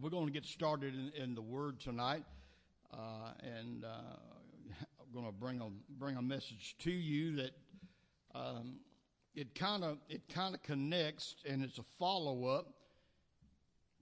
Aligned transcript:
we're 0.00 0.10
going 0.10 0.26
to 0.26 0.32
get 0.32 0.44
started 0.44 0.94
in, 0.94 1.22
in 1.22 1.34
the 1.34 1.42
Word 1.42 1.80
tonight, 1.80 2.24
uh, 2.92 3.32
and 3.42 3.84
uh, 3.84 3.88
I'm 5.00 5.12
going 5.12 5.26
to 5.26 5.32
bring 5.32 5.60
a 5.60 5.68
bring 5.98 6.16
a 6.16 6.22
message 6.22 6.76
to 6.80 6.90
you 6.90 7.36
that 7.36 7.50
um, 8.34 8.76
it 9.34 9.54
kind 9.54 9.84
of 9.84 9.98
it 10.08 10.22
kind 10.32 10.54
of 10.54 10.62
connects, 10.62 11.36
and 11.48 11.62
it's 11.62 11.78
a 11.78 11.84
follow 11.98 12.46
up 12.46 12.72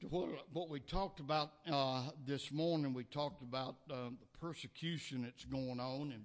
to 0.00 0.06
what 0.06 0.29
what 0.53 0.68
we 0.68 0.80
talked 0.80 1.21
about 1.21 1.53
uh, 1.71 2.11
this 2.27 2.53
morning. 2.53 2.95
We 2.95 3.04
talked 3.04 3.43
about 3.43 3.77
uh, 3.91 4.11
the 4.11 4.38
persecution 4.38 5.22
that's 5.22 5.45
going 5.45 5.81
on 5.81 6.13
and 6.13 6.25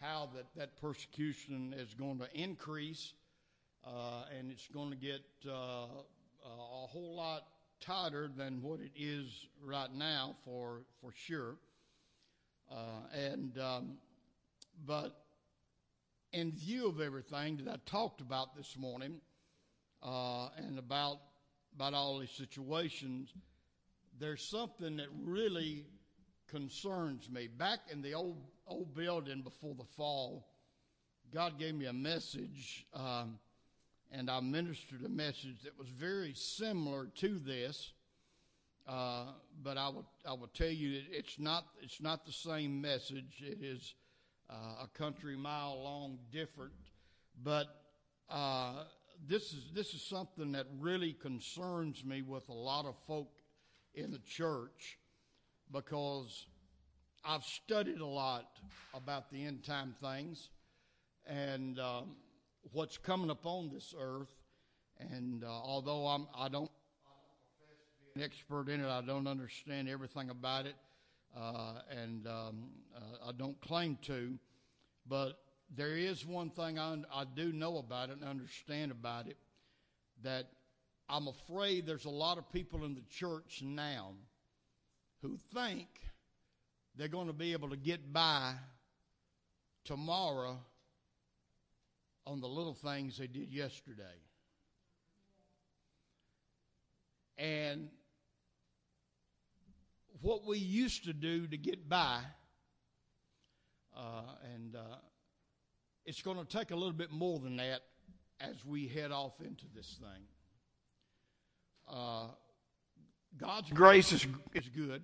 how 0.00 0.30
that 0.34 0.46
that 0.56 0.80
persecution 0.80 1.74
is 1.76 1.92
going 1.92 2.18
to 2.18 2.28
increase, 2.34 3.12
uh, 3.84 4.24
and 4.38 4.50
it's 4.50 4.68
going 4.68 4.90
to 4.90 4.96
get 4.96 5.22
uh, 5.46 5.86
a 6.44 6.86
whole 6.86 7.14
lot 7.16 7.42
tighter 7.80 8.28
than 8.36 8.62
what 8.62 8.80
it 8.80 8.92
is 8.96 9.26
right 9.62 9.92
now 9.92 10.36
for 10.44 10.82
for 11.00 11.12
sure. 11.12 11.56
Uh, 12.70 13.02
and 13.12 13.58
um, 13.58 13.96
but 14.86 15.24
in 16.32 16.52
view 16.52 16.88
of 16.88 17.00
everything 17.00 17.56
that 17.58 17.68
I 17.68 17.76
talked 17.86 18.20
about 18.20 18.56
this 18.56 18.76
morning 18.76 19.20
uh, 20.02 20.48
and 20.56 20.78
about 20.78 21.18
about 21.74 21.94
all 21.94 22.18
these 22.18 22.30
situations, 22.30 23.32
there's 24.18 24.42
something 24.42 24.96
that 24.96 25.08
really 25.22 25.86
concerns 26.48 27.28
me. 27.30 27.48
Back 27.48 27.80
in 27.92 28.02
the 28.02 28.14
old 28.14 28.38
old 28.66 28.94
building 28.94 29.42
before 29.42 29.74
the 29.74 29.84
fall, 29.96 30.46
God 31.32 31.58
gave 31.58 31.74
me 31.74 31.86
a 31.86 31.92
message. 31.92 32.86
Um, 32.94 33.38
and 34.12 34.30
I 34.30 34.40
ministered 34.40 35.04
a 35.04 35.08
message 35.08 35.62
that 35.64 35.78
was 35.78 35.88
very 35.88 36.34
similar 36.34 37.06
to 37.16 37.38
this. 37.38 37.92
Uh, 38.88 39.26
but 39.62 39.76
I 39.76 39.88
will 39.88 40.06
I 40.26 40.32
will 40.32 40.50
tell 40.52 40.70
you 40.70 41.00
it's 41.10 41.38
not 41.38 41.66
it's 41.80 42.00
not 42.00 42.26
the 42.26 42.32
same 42.32 42.80
message. 42.80 43.40
It 43.40 43.58
is 43.62 43.94
uh, 44.48 44.84
a 44.84 44.88
country 44.98 45.36
mile 45.36 45.80
long 45.82 46.18
different. 46.32 46.72
But 47.42 47.66
uh, 48.28 48.84
this 49.28 49.52
is 49.52 49.70
this 49.74 49.94
is 49.94 50.02
something 50.02 50.52
that 50.52 50.66
really 50.78 51.12
concerns 51.12 52.04
me 52.04 52.22
with 52.22 52.48
a 52.48 52.54
lot 52.54 52.86
of 52.86 52.96
folk 53.06 53.30
in 53.94 54.10
the 54.10 54.18
church 54.18 54.98
because 55.70 56.46
I've 57.24 57.44
studied 57.44 58.00
a 58.00 58.06
lot 58.06 58.48
about 58.92 59.30
the 59.30 59.44
end 59.44 59.62
time 59.62 59.94
things 60.00 60.48
and. 61.26 61.78
Um, 61.78 62.16
what's 62.72 62.98
coming 62.98 63.30
upon 63.30 63.70
this 63.70 63.94
earth. 63.98 64.32
And 64.98 65.44
uh, 65.44 65.48
although 65.48 66.06
I'm, 66.06 66.26
I 66.36 66.48
don't, 66.48 66.70
be 68.14 68.20
an 68.20 68.26
expert 68.26 68.68
in 68.68 68.80
it, 68.80 68.88
I 68.88 69.00
don't 69.02 69.26
understand 69.26 69.88
everything 69.88 70.30
about 70.30 70.66
it, 70.66 70.74
uh, 71.36 71.80
and 71.90 72.26
um, 72.26 72.68
uh, 72.94 73.28
I 73.28 73.32
don't 73.32 73.58
claim 73.60 73.96
to. 74.02 74.38
But 75.08 75.38
there 75.74 75.96
is 75.96 76.26
one 76.26 76.50
thing 76.50 76.78
I, 76.78 76.98
I 77.12 77.24
do 77.34 77.52
know 77.52 77.78
about 77.78 78.10
it 78.10 78.16
and 78.16 78.24
understand 78.24 78.90
about 78.90 79.26
it 79.26 79.36
that 80.22 80.46
I'm 81.08 81.28
afraid 81.28 81.86
there's 81.86 82.04
a 82.04 82.10
lot 82.10 82.38
of 82.38 82.50
people 82.52 82.84
in 82.84 82.94
the 82.94 83.02
church 83.08 83.62
now 83.64 84.12
who 85.22 85.38
think 85.54 85.88
they're 86.96 87.08
going 87.08 87.26
to 87.28 87.32
be 87.32 87.52
able 87.52 87.70
to 87.70 87.76
get 87.76 88.12
by 88.12 88.54
tomorrow 89.84 90.58
on 92.26 92.40
the 92.40 92.48
little 92.48 92.74
things 92.74 93.18
they 93.18 93.26
did 93.26 93.52
yesterday. 93.52 94.04
And 97.38 97.88
what 100.20 100.46
we 100.46 100.58
used 100.58 101.04
to 101.04 101.12
do 101.12 101.46
to 101.46 101.56
get 101.56 101.88
by, 101.88 102.20
uh, 103.96 104.22
and 104.54 104.76
uh, 104.76 104.96
it's 106.04 106.22
going 106.22 106.36
to 106.36 106.44
take 106.44 106.70
a 106.70 106.76
little 106.76 106.92
bit 106.92 107.10
more 107.10 107.38
than 107.38 107.56
that 107.56 107.80
as 108.40 108.64
we 108.64 108.88
head 108.88 109.10
off 109.10 109.40
into 109.40 109.64
this 109.74 109.98
thing. 110.00 110.22
Uh, 111.88 112.28
God's 113.38 113.70
grace 113.70 114.12
is, 114.12 114.26
is 114.54 114.68
good, 114.68 115.02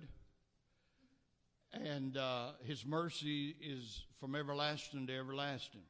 and 1.73 2.17
uh, 2.17 2.51
His 2.63 2.85
mercy 2.85 3.55
is 3.61 4.05
from 4.19 4.35
everlasting 4.35 5.07
to 5.07 5.17
everlasting. 5.17 5.81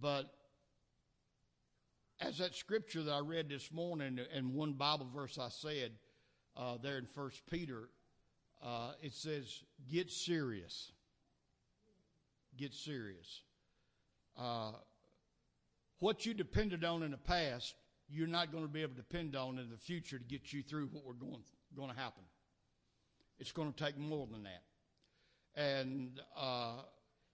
But 0.00 0.32
as 2.20 2.38
that 2.38 2.54
scripture 2.54 3.02
that 3.02 3.12
I 3.12 3.20
read 3.20 3.48
this 3.48 3.72
morning 3.72 4.18
and 4.32 4.54
one 4.54 4.72
Bible 4.72 5.08
verse 5.12 5.38
I 5.38 5.48
said 5.48 5.92
uh, 6.56 6.76
there 6.82 6.98
in 6.98 7.06
First 7.06 7.42
Peter, 7.50 7.88
uh, 8.62 8.92
it 9.02 9.14
says, 9.14 9.62
"Get 9.90 10.10
serious. 10.10 10.92
Get 12.56 12.74
serious. 12.74 13.42
Uh, 14.36 14.72
what 16.00 16.26
you 16.26 16.34
depended 16.34 16.84
on 16.84 17.02
in 17.02 17.12
the 17.12 17.16
past, 17.16 17.74
you're 18.08 18.26
not 18.26 18.52
going 18.52 18.64
to 18.64 18.70
be 18.70 18.82
able 18.82 18.94
to 18.94 19.02
depend 19.02 19.36
on 19.36 19.58
in 19.58 19.70
the 19.70 19.76
future 19.76 20.18
to 20.18 20.24
get 20.24 20.52
you 20.52 20.62
through 20.62 20.86
what 20.86 21.04
we're 21.04 21.12
going 21.12 21.42
going 21.76 21.90
to 21.90 21.96
happen. 21.96 22.22
It's 23.38 23.52
going 23.52 23.72
to 23.72 23.84
take 23.84 23.96
more 23.96 24.26
than 24.26 24.44
that, 24.44 24.62
and 25.54 26.20
uh, 26.36 26.82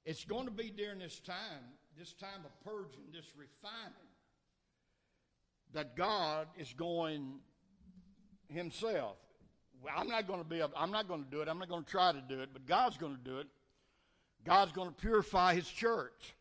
it's 0.05 0.25
going 0.25 0.45
to 0.45 0.51
be 0.51 0.71
during 0.71 0.99
this 0.99 1.21
time 1.21 1.79
this 1.99 2.13
time 2.15 2.45
of 2.45 2.65
purging, 2.65 3.05
this 3.13 3.27
refining, 3.37 3.93
that 5.73 5.97
God 5.97 6.49
is 6.59 6.73
going 6.73 7.41
Himself. 8.49 9.17
Well, 9.83 9.95
I'm 9.97 10.09
not 10.09 10.27
going 10.27 10.41
to 10.43 10.49
be. 10.49 10.63
I'm 10.77 10.91
not 10.91 11.09
going 11.09 11.25
to 11.25 11.31
do 11.31 11.41
it. 11.43 11.49
I'm 11.49 11.59
not 11.59 11.69
going 11.69 11.85
to 11.85 11.91
try 11.91 12.13
to 12.13 12.23
do 12.29 12.41
it. 12.41 12.51
But 12.53 12.67
God's 12.67 12.97
going 12.97 13.17
to 13.17 13.23
do 13.23 13.39
it. 13.39 13.47
God's 14.45 14.73
going 14.73 14.89
to 14.89 14.95
purify 14.95 15.55
His 15.55 15.69
church, 15.69 16.35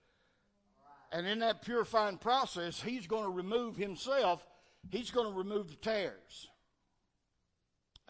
and 1.12 1.26
in 1.26 1.40
that 1.40 1.62
purifying 1.62 2.18
process, 2.18 2.82
He's 2.82 3.08
going 3.08 3.24
to 3.24 3.30
remove 3.30 3.76
Himself. 3.78 4.46
He's 4.90 5.12
going 5.12 5.32
to 5.32 5.38
remove 5.38 5.70
the 5.70 5.76
tares. 5.76 6.50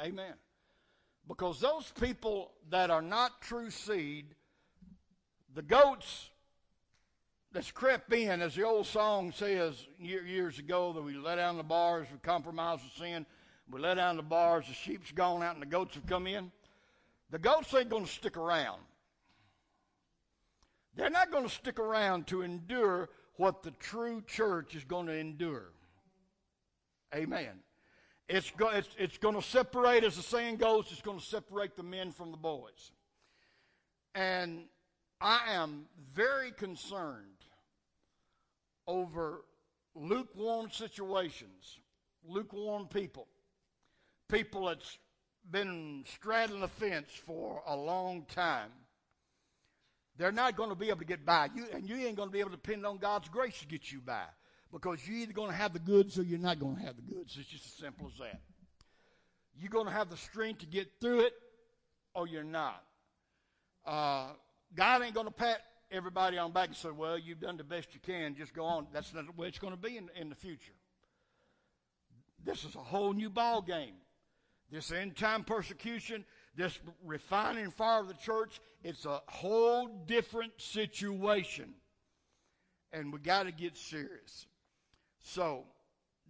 Amen. 0.02 0.34
Because 1.28 1.62
those 1.62 1.94
people 2.00 2.52
that 2.70 2.90
are 2.90 3.02
not 3.02 3.42
true 3.42 3.70
seed, 3.70 4.34
the 5.54 5.62
goats 5.62 6.30
that's 7.54 7.72
crept 7.72 8.12
in, 8.12 8.42
as 8.42 8.56
the 8.56 8.64
old 8.64 8.88
song 8.88 9.32
says 9.32 9.86
years 10.00 10.58
ago, 10.58 10.92
that 10.92 11.02
we 11.02 11.16
let 11.16 11.36
down 11.36 11.58
the 11.58 11.64
bars, 11.64 12.08
we 12.12 12.18
compromise 12.18 12.80
with 12.84 12.94
sin, 12.94 13.26
we 13.70 13.80
let 13.80 13.96
down 13.96 14.18
the 14.18 14.24
bars, 14.24 14.66
the 14.68 14.74
sheep's 14.74 15.12
gone 15.12 15.44
out, 15.44 15.54
and 15.54 15.62
the 15.62 15.68
goats 15.68 15.94
have 15.96 16.08
come 16.08 16.26
in. 16.26 16.52
The 17.30 17.40
goats 17.40 17.74
ain't 17.74 17.90
going 17.90 18.06
to 18.06 18.12
stick 18.12 18.38
around. 18.38 18.82
They're 20.96 21.10
not 21.10 21.32
going 21.32 21.44
to 21.44 21.50
stick 21.50 21.80
around 21.80 22.28
to 22.28 22.42
endure 22.42 23.10
what 23.38 23.64
the 23.64 23.72
true 23.72 24.22
church 24.26 24.76
is 24.76 24.84
going 24.84 25.08
to 25.08 25.16
endure. 25.16 25.72
Amen. 27.16 27.60
It's, 28.28 28.52
go, 28.52 28.70
it's, 28.70 28.90
it's 28.98 29.18
going 29.18 29.36
to 29.36 29.42
separate, 29.42 30.04
as 30.04 30.16
the 30.16 30.24
saying 30.24 30.58
goes, 30.58 30.88
it's 30.92 31.02
going 31.02 31.20
to 31.20 31.26
separate 31.26 31.76
the 31.76 31.84
men 31.84 32.12
from 32.12 32.32
the 32.32 32.38
boys. 32.38 32.92
And 34.16 34.66
I 35.22 35.40
am 35.50 35.86
very 36.14 36.52
concerned 36.52 37.33
over 38.88 39.44
lukewarm 39.96 40.70
situations, 40.72 41.80
lukewarm 42.28 42.88
people, 42.88 43.28
people 44.30 44.66
that's 44.66 44.98
been 45.50 46.04
straddling 46.08 46.62
the 46.62 46.68
fence 46.68 47.10
for 47.26 47.62
a 47.68 47.76
long 47.76 48.26
time. 48.34 48.70
They're 50.18 50.32
not 50.32 50.56
going 50.56 50.70
to 50.70 50.76
be 50.76 50.90
able 50.90 51.00
to 51.00 51.06
get 51.06 51.26
by. 51.26 51.50
You, 51.56 51.66
and 51.74 51.90
you 51.90 51.96
ain't 51.96 52.16
going 52.16 52.30
to 52.30 52.34
be 52.34 52.40
able 52.40 52.52
to 52.52 52.56
depend 52.56 52.86
on 52.86 52.98
God's 52.98 53.30
grace 53.30 53.60
to 53.60 53.68
get 53.68 53.92
you 53.92 54.00
by 54.00 54.26
because 54.72 55.08
you're 55.08 55.18
either 55.18 55.34
going 55.34 55.50
to 55.50 55.56
have 55.56 55.74
the 55.74 55.80
goods 55.80 56.20
or 56.20 56.24
you're 56.24 56.40
not 56.40 56.60
going 56.60 56.76
to 56.76 56.82
have 56.82 56.96
the 56.96 57.02
goods. 57.02 57.36
It's 57.40 57.50
just 57.50 57.66
as 57.66 57.74
simple 57.74 58.08
as 58.08 58.20
that. 58.20 58.42
You're 59.60 59.70
going 59.70 59.88
to 59.88 59.92
have 59.92 60.10
the 60.10 60.18
strength 60.18 60.60
to 60.60 60.66
get 60.66 60.88
through 61.00 61.22
it 61.22 61.34
or 62.14 62.28
you're 62.28 62.44
not. 62.44 62.84
Uh, 63.86 64.30
God 64.76 65.02
ain't 65.02 65.14
going 65.14 65.28
to 65.28 65.34
pat 65.34 65.62
everybody 65.94 66.38
on 66.38 66.52
back 66.52 66.68
and 66.68 66.76
say, 66.76 66.90
well, 66.90 67.18
you've 67.18 67.40
done 67.40 67.56
the 67.56 67.64
best 67.64 67.94
you 67.94 68.00
can, 68.00 68.36
just 68.36 68.54
go 68.54 68.66
on. 68.66 68.88
That's 68.92 69.14
not 69.14 69.26
the 69.26 69.32
way 69.40 69.48
it's 69.48 69.60
going 69.60 69.74
to 69.74 69.80
be 69.80 69.98
in, 69.98 70.10
in 70.20 70.30
the 70.30 70.36
future. 70.36 70.74
This 72.44 72.66
is 72.66 72.76
a 72.76 72.80
whole 72.80 73.14
new 73.14 73.30
ball 73.30 73.62
game. 73.62 73.94
This 74.72 74.92
end 74.92 75.16
time 75.16 75.44
persecution, 75.44 76.26
this 76.56 76.80
refining 77.06 77.70
fire 77.70 78.02
of 78.02 78.08
the 78.08 78.16
church, 78.16 78.60
it's 78.84 79.06
a 79.06 79.22
whole 79.28 79.88
different 80.08 80.54
situation. 80.58 81.76
And 82.92 83.14
we 83.14 83.20
got 83.20 83.44
to 83.44 83.52
get 83.52 83.78
serious. 83.78 84.48
So, 85.22 85.66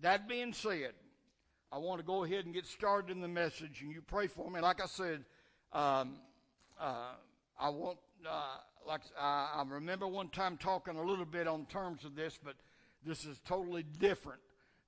that 0.01 0.27
being 0.27 0.53
said, 0.53 0.93
I 1.71 1.77
want 1.77 1.99
to 1.99 2.05
go 2.05 2.23
ahead 2.23 2.45
and 2.45 2.53
get 2.53 2.67
started 2.67 3.11
in 3.11 3.21
the 3.21 3.27
message, 3.27 3.81
and 3.81 3.91
you 3.91 4.01
pray 4.01 4.27
for 4.27 4.51
me. 4.51 4.59
Like 4.59 4.81
I 4.81 4.87
said, 4.87 5.23
um, 5.71 6.17
uh, 6.79 7.13
I 7.59 7.69
want 7.69 7.97
uh, 8.29 8.57
like 8.87 9.01
I, 9.19 9.49
I 9.55 9.63
remember 9.67 10.07
one 10.07 10.29
time 10.29 10.57
talking 10.57 10.97
a 10.97 11.03
little 11.03 11.25
bit 11.25 11.47
on 11.47 11.65
terms 11.65 12.05
of 12.05 12.15
this, 12.15 12.39
but 12.43 12.55
this 13.05 13.25
is 13.25 13.39
totally 13.45 13.83
different 13.83 14.39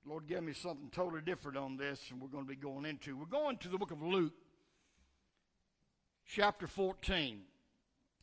Lord 0.08 0.28
gave 0.28 0.44
me 0.44 0.52
something 0.52 0.88
totally 0.92 1.20
different 1.20 1.58
on 1.58 1.76
this, 1.76 2.00
and 2.10 2.20
we're 2.20 2.28
going 2.28 2.44
to 2.44 2.48
be 2.48 2.54
going 2.54 2.84
into. 2.84 3.16
We're 3.16 3.26
going 3.26 3.56
to 3.58 3.68
the 3.68 3.76
book 3.76 3.90
of 3.90 4.00
Luke, 4.00 4.34
chapter 6.28 6.68
14. 6.68 7.40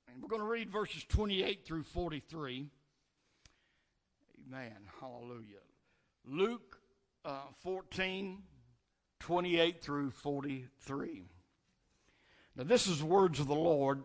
And 0.07 0.21
we're 0.21 0.29
going 0.29 0.41
to 0.41 0.47
read 0.47 0.71
verses 0.71 1.03
28 1.09 1.65
through 1.65 1.83
43. 1.83 2.69
Amen. 4.47 4.71
Hallelujah. 5.01 5.59
Luke 6.25 6.79
uh, 7.25 7.41
14, 7.63 8.43
28 9.19 9.81
through 9.81 10.11
43. 10.11 11.23
Now, 12.55 12.63
this 12.63 12.87
is 12.87 13.03
words 13.03 13.41
of 13.41 13.47
the 13.47 13.55
Lord 13.55 14.03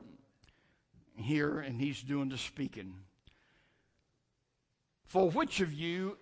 here, 1.18 1.60
and 1.60 1.80
He's 1.80 2.02
doing 2.02 2.28
the 2.28 2.38
speaking. 2.38 2.94
For 5.06 5.30
which 5.30 5.60
of 5.60 5.72
you, 5.72 6.18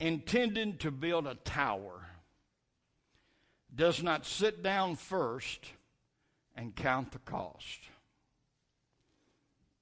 intending 0.00 0.76
to 0.78 0.90
build 0.90 1.26
a 1.26 1.34
tower, 1.34 2.06
does 3.74 4.02
not 4.02 4.24
sit 4.24 4.62
down 4.62 4.96
first 4.96 5.72
and 6.56 6.74
count 6.74 7.12
the 7.12 7.18
cost? 7.18 7.80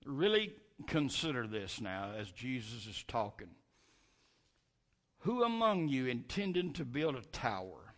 Really 0.05 0.53
consider 0.87 1.47
this 1.47 1.81
now 1.81 2.13
as 2.19 2.31
Jesus 2.31 2.87
is 2.87 3.05
talking. 3.07 3.51
Who 5.21 5.43
among 5.43 5.89
you 5.89 6.07
intending 6.07 6.73
to 6.75 6.85
build 6.85 7.17
a 7.17 7.23
tower 7.23 7.95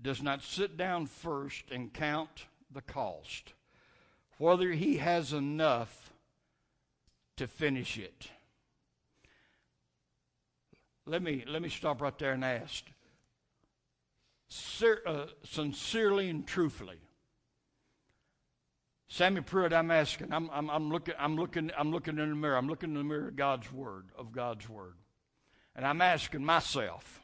does 0.00 0.22
not 0.22 0.42
sit 0.42 0.76
down 0.76 1.06
first 1.06 1.64
and 1.70 1.92
count 1.92 2.46
the 2.72 2.82
cost, 2.82 3.54
whether 4.38 4.72
he 4.72 4.96
has 4.96 5.32
enough 5.32 6.12
to 7.36 7.46
finish 7.46 7.98
it? 7.98 8.28
Let 11.06 11.22
me, 11.22 11.44
let 11.48 11.62
me 11.62 11.68
stop 11.68 12.00
right 12.00 12.16
there 12.18 12.32
and 12.32 12.44
ask 12.44 12.84
uh, 15.06 15.26
sincerely 15.44 16.28
and 16.28 16.46
truthfully 16.46 16.98
Sammy 19.12 19.42
Pruitt, 19.42 19.74
I'm 19.74 19.90
asking, 19.90 20.32
I'm, 20.32 20.48
I'm, 20.50 20.70
I'm, 20.70 20.90
looking, 20.90 21.12
I'm, 21.18 21.36
looking, 21.36 21.70
I'm 21.76 21.92
looking 21.92 22.18
in 22.18 22.30
the 22.30 22.34
mirror. 22.34 22.56
I'm 22.56 22.66
looking 22.66 22.92
in 22.92 22.96
the 22.96 23.04
mirror 23.04 23.28
of 23.28 23.36
God's 23.36 23.70
Word, 23.70 24.06
of 24.16 24.32
God's 24.32 24.66
Word. 24.70 24.94
And 25.76 25.84
I'm 25.84 26.00
asking 26.00 26.42
myself, 26.42 27.21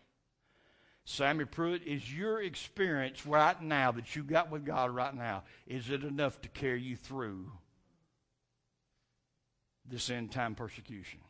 Sammy 1.11 1.47
Pruitt, 1.47 1.87
is 1.87 2.15
your 2.15 2.43
experience 2.43 3.25
right 3.25 3.61
now 3.63 3.93
that 3.93 4.15
you 4.15 4.23
got 4.23 4.51
with 4.51 4.67
God 4.67 4.91
right 4.91 5.15
now, 5.15 5.45
is 5.67 5.89
it 5.89 6.05
enough 6.05 6.39
to 6.43 6.51
carry 6.51 6.83
you 6.83 6.97
through 6.97 7.51
this 9.89 10.11
end 10.11 10.33
time 10.33 10.55
persecution? 10.55 11.21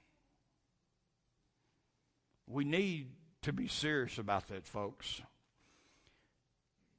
We 2.48 2.64
need 2.64 3.12
to 3.42 3.52
be 3.52 3.69
serious 3.69 4.19
about 4.19 4.48
that, 4.48 4.66
folks. 4.66 5.22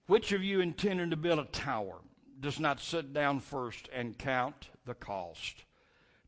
Which 0.08 0.32
of 0.32 0.42
you 0.42 0.62
intending 0.62 1.10
to 1.10 1.18
build 1.18 1.40
a 1.40 1.46
tower? 1.46 1.98
does 2.40 2.62
not 2.62 2.80
sit 2.80 3.12
down 3.12 3.42
first 3.42 3.90
and 3.94 4.18
count 4.18 4.70
the 4.86 4.94
cost 4.94 5.66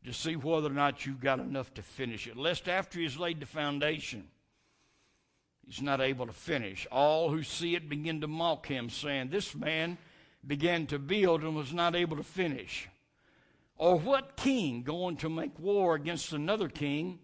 to 0.04 0.12
see 0.12 0.36
whether 0.36 0.66
or 0.66 0.74
not 0.74 1.06
you've 1.06 1.18
got 1.18 1.40
enough 1.40 1.72
to 1.72 1.82
finish 1.82 2.26
it, 2.26 2.36
lest 2.36 2.68
after 2.68 3.00
he's 3.00 3.16
laid 3.16 3.40
the 3.40 3.46
foundation, 3.46 4.28
he's 5.66 5.82
not 5.82 6.00
able 6.00 6.26
to 6.26 6.32
finish. 6.32 6.86
All 6.90 7.30
who 7.30 7.42
see 7.42 7.74
it 7.74 7.88
begin 7.88 8.20
to 8.20 8.26
mock 8.26 8.66
him, 8.66 8.90
saying, 8.90 9.28
This 9.28 9.54
man 9.54 9.98
began 10.46 10.86
to 10.88 10.98
build 10.98 11.42
and 11.42 11.54
was 11.54 11.72
not 11.72 11.94
able 11.94 12.16
to 12.16 12.22
finish. 12.22 12.88
Or 13.76 13.98
what 13.98 14.36
king 14.36 14.82
going 14.82 15.16
to 15.18 15.28
make 15.28 15.58
war 15.58 15.94
against 15.94 16.32
another 16.32 16.68
king 16.68 17.18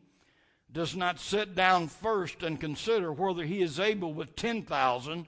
does 0.73 0.97
not 0.97 1.19
sit 1.19 1.55
down 1.55 1.89
first 1.89 2.43
and 2.43 2.61
consider 2.61 3.13
whether 3.13 3.45
he 3.45 3.63
is 3.63 3.81
able 3.81 4.13
with 4.13 4.37
10,000 4.37 5.27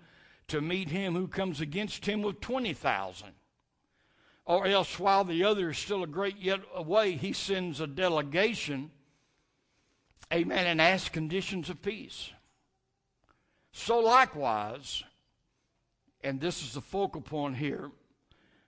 to 0.49 0.61
meet 0.61 0.91
him 0.91 1.15
who 1.15 1.29
comes 1.29 1.61
against 1.61 2.06
him 2.06 2.23
with 2.23 2.41
20,000? 2.41 3.33
or 4.51 4.67
else 4.67 4.99
while 4.99 5.23
the 5.23 5.45
other 5.45 5.71
is 5.71 5.79
still 5.79 6.03
a 6.03 6.09
great 6.09 6.37
yet 6.41 6.59
away, 6.75 7.13
he 7.13 7.33
sends 7.33 7.81
a 7.81 7.87
delegation, 7.87 8.91
amen, 10.33 10.67
and 10.67 10.81
asks 10.81 11.09
conditions 11.09 11.71
of 11.71 11.81
peace. 11.83 12.33
So 13.72 13.99
likewise, 13.99 15.02
and 16.22 16.40
this 16.40 16.62
is 16.62 16.75
the 16.75 16.81
focal 16.81 17.20
point 17.20 17.56
here, 17.56 17.90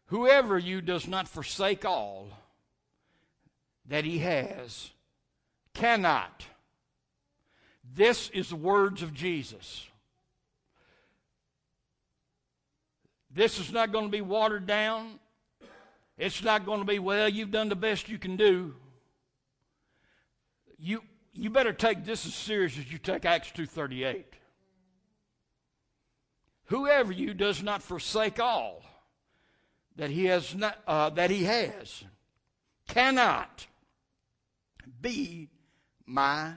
whoever 0.06 0.58
you 0.58 0.80
does 0.80 1.08
not 1.08 1.28
forsake 1.28 1.84
all 1.84 2.28
that 3.86 4.04
he 4.04 4.18
has 4.18 4.90
cannot. 5.74 6.46
This 7.94 8.30
is 8.30 8.50
the 8.50 8.56
words 8.56 9.02
of 9.02 9.12
Jesus. 9.12 9.86
This 13.34 13.58
is 13.58 13.72
not 13.72 13.92
going 13.92 14.04
to 14.04 14.10
be 14.10 14.20
watered 14.20 14.66
down. 14.66 15.18
It's 16.18 16.42
not 16.42 16.66
going 16.66 16.80
to 16.80 16.86
be, 16.86 16.98
well, 16.98 17.28
you've 17.28 17.50
done 17.50 17.68
the 17.68 17.76
best 17.76 18.08
you 18.08 18.18
can 18.18 18.36
do. 18.36 18.74
You, 20.78 21.02
you 21.32 21.48
better 21.50 21.72
take 21.72 22.04
this 22.04 22.26
as 22.26 22.34
serious 22.34 22.78
as 22.78 22.92
you 22.92 22.98
take 22.98 23.24
Acts 23.24 23.50
2.38. 23.52 24.24
Whoever 26.72 27.12
you 27.12 27.34
does 27.34 27.62
not 27.62 27.82
forsake 27.82 28.40
all 28.40 28.82
that 29.96 30.08
he 30.08 30.24
has, 30.24 30.54
not, 30.54 30.78
uh, 30.86 31.10
that 31.10 31.28
he 31.28 31.44
has 31.44 32.02
cannot 32.88 33.66
be 35.02 35.50
my 36.06 36.54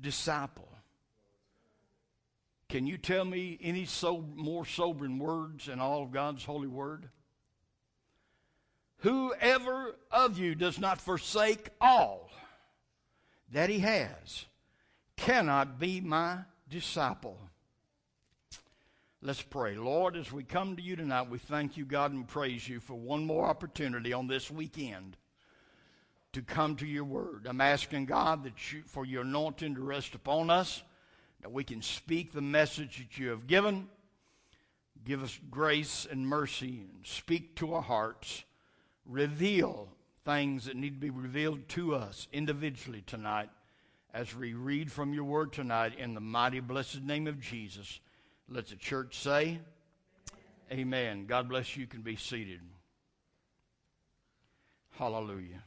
disciple. 0.00 0.70
Can 2.70 2.86
you 2.86 2.96
tell 2.96 3.26
me 3.26 3.58
any 3.60 3.84
so, 3.84 4.24
more 4.34 4.64
sobering 4.64 5.18
words 5.18 5.68
in 5.68 5.80
all 5.80 6.02
of 6.02 6.10
God's 6.10 6.42
holy 6.42 6.66
word? 6.66 7.10
Whoever 9.00 9.96
of 10.10 10.38
you 10.38 10.54
does 10.54 10.78
not 10.78 10.98
forsake 10.98 11.68
all 11.78 12.30
that 13.52 13.68
he 13.68 13.80
has 13.80 14.46
cannot 15.14 15.78
be 15.78 16.00
my 16.00 16.38
disciple. 16.70 17.38
Let's 19.26 19.40
pray. 19.40 19.74
Lord, 19.74 20.18
as 20.18 20.30
we 20.30 20.44
come 20.44 20.76
to 20.76 20.82
you 20.82 20.96
tonight, 20.96 21.30
we 21.30 21.38
thank 21.38 21.78
you, 21.78 21.86
God, 21.86 22.12
and 22.12 22.28
praise 22.28 22.68
you 22.68 22.78
for 22.78 22.92
one 22.92 23.24
more 23.24 23.46
opportunity 23.46 24.12
on 24.12 24.26
this 24.26 24.50
weekend 24.50 25.16
to 26.34 26.42
come 26.42 26.76
to 26.76 26.86
your 26.86 27.04
word. 27.04 27.46
I'm 27.48 27.62
asking, 27.62 28.04
God, 28.04 28.44
that 28.44 28.70
you, 28.70 28.82
for 28.84 29.06
your 29.06 29.22
anointing 29.22 29.76
to 29.76 29.80
rest 29.80 30.14
upon 30.14 30.50
us, 30.50 30.82
that 31.40 31.50
we 31.50 31.64
can 31.64 31.80
speak 31.80 32.32
the 32.32 32.42
message 32.42 32.98
that 32.98 33.16
you 33.16 33.30
have 33.30 33.46
given. 33.46 33.88
Give 35.06 35.22
us 35.22 35.40
grace 35.50 36.06
and 36.10 36.28
mercy 36.28 36.82
and 36.82 37.06
speak 37.06 37.56
to 37.56 37.72
our 37.72 37.82
hearts 37.82 38.44
reveal 39.06 39.88
things 40.26 40.66
that 40.66 40.76
need 40.76 40.96
to 40.96 41.00
be 41.00 41.08
revealed 41.08 41.66
to 41.70 41.94
us 41.94 42.28
individually 42.30 43.02
tonight 43.06 43.48
as 44.12 44.36
we 44.36 44.52
read 44.52 44.92
from 44.92 45.14
your 45.14 45.24
word 45.24 45.50
tonight 45.50 45.98
in 45.98 46.12
the 46.12 46.20
mighty 46.20 46.60
blessed 46.60 47.00
name 47.00 47.26
of 47.26 47.40
Jesus. 47.40 48.00
Let 48.48 48.68
the 48.68 48.76
church 48.76 49.18
say, 49.18 49.60
Amen. 50.70 50.80
Amen. 50.80 51.26
God 51.26 51.48
bless 51.48 51.76
you. 51.76 51.82
You 51.82 51.86
can 51.86 52.02
be 52.02 52.16
seated. 52.16 52.60
Hallelujah. 54.98 55.62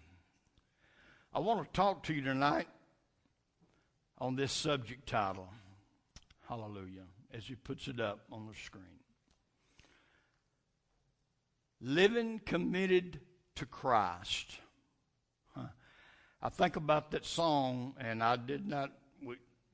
I 1.34 1.40
want 1.40 1.66
to 1.66 1.72
talk 1.74 2.04
to 2.04 2.14
you 2.14 2.22
tonight 2.22 2.68
on 4.18 4.36
this 4.36 4.52
subject 4.52 5.08
title. 5.08 5.48
Hallelujah. 6.48 7.04
As 7.34 7.44
he 7.44 7.56
puts 7.56 7.88
it 7.88 8.00
up 8.00 8.22
on 8.32 8.48
the 8.48 8.54
screen. 8.56 8.86
Living 11.82 12.42
committed 12.46 13.20
to 13.56 13.66
Christ. 13.66 14.60
Huh. 15.56 15.68
I 16.42 16.50
think 16.50 16.76
about 16.76 17.12
that 17.12 17.26
song, 17.26 17.94
and 18.00 18.24
I 18.24 18.36
did 18.36 18.68
not, 18.68 18.92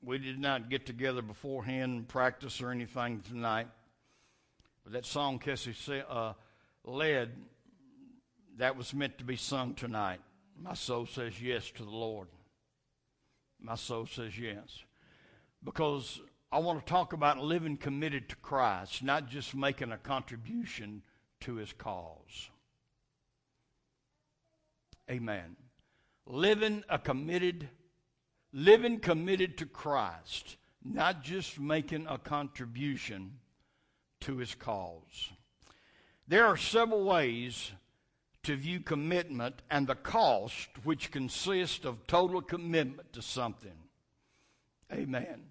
we, 0.04 0.18
did 0.18 0.40
not 0.40 0.70
get 0.70 0.86
together 0.86 1.22
beforehand 1.22 1.98
and 1.98 2.08
practice 2.08 2.62
or 2.62 2.72
anything 2.72 3.22
tonight. 3.22 3.68
But 4.84 4.94
that 4.94 5.06
song 5.06 5.40
Cassie 5.40 6.04
uh, 6.10 6.34
led, 6.84 7.32
that 8.58 8.76
was 8.76 8.94
meant 8.94 9.18
to 9.20 9.24
be 9.24 9.36
sung 9.36 9.74
tonight. 9.74 10.20
My 10.62 10.74
soul 10.74 11.06
says 11.06 11.42
yes 11.42 11.72
to 11.72 11.84
the 11.84 11.90
Lord. 11.90 12.28
My 13.62 13.76
soul 13.76 14.06
says 14.06 14.38
yes. 14.38 14.84
Because 15.64 16.20
I 16.52 16.60
want 16.60 16.86
to 16.86 16.92
talk 16.92 17.14
about 17.14 17.40
living 17.40 17.78
committed 17.78 18.30
to 18.30 18.36
Christ, 18.36 19.02
not 19.02 19.28
just 19.28 19.56
making 19.56 19.92
a 19.92 19.98
contribution 19.98 21.02
to 21.42 21.56
his 21.56 21.74
cause. 21.74 22.50
Amen. 25.10 25.56
Living 26.26 26.84
a 26.90 27.00
committed, 27.00 27.70
living 28.54 29.00
committed 29.00 29.58
to 29.58 29.66
Christ, 29.66 30.58
not 30.84 31.24
just 31.24 31.60
making 31.60 32.06
a 32.08 32.18
contribution 32.18 33.40
to 34.22 34.38
his 34.38 34.54
cause. 34.56 35.32
There 36.28 36.46
are 36.46 36.56
several 36.56 37.04
ways 37.04 37.72
to 38.44 38.56
view 38.56 38.80
commitment 38.80 39.62
and 39.72 39.88
the 39.88 39.96
cost, 39.96 40.70
which 40.84 41.12
consists 41.12 41.86
of 41.86 42.06
total 42.08 42.42
commitment 42.42 43.12
to 43.14 43.22
something. 43.22 43.72
Amen. 44.92 45.46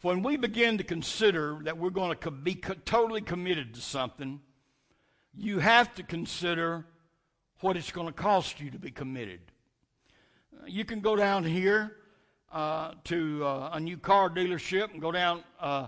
when 0.00 0.22
we 0.22 0.36
begin 0.36 0.78
to 0.78 0.84
consider 0.84 1.60
that 1.62 1.78
we're 1.78 1.90
going 1.90 2.16
to 2.16 2.30
be 2.30 2.54
totally 2.54 3.20
committed 3.20 3.74
to 3.74 3.80
something, 3.80 4.40
you 5.36 5.58
have 5.60 5.94
to 5.94 6.02
consider 6.02 6.84
what 7.60 7.76
it's 7.76 7.92
going 7.92 8.08
to 8.08 8.12
cost 8.12 8.60
you 8.60 8.70
to 8.70 8.78
be 8.78 8.90
committed. 8.90 9.40
You 10.66 10.84
can 10.84 11.00
go 11.00 11.14
down 11.14 11.44
here 11.44 11.96
uh, 12.52 12.92
to 13.04 13.44
uh, 13.44 13.70
a 13.72 13.80
new 13.80 13.96
car 13.96 14.28
dealership 14.28 14.92
and 14.92 15.00
go 15.00 15.10
down 15.10 15.42
uh, 15.60 15.86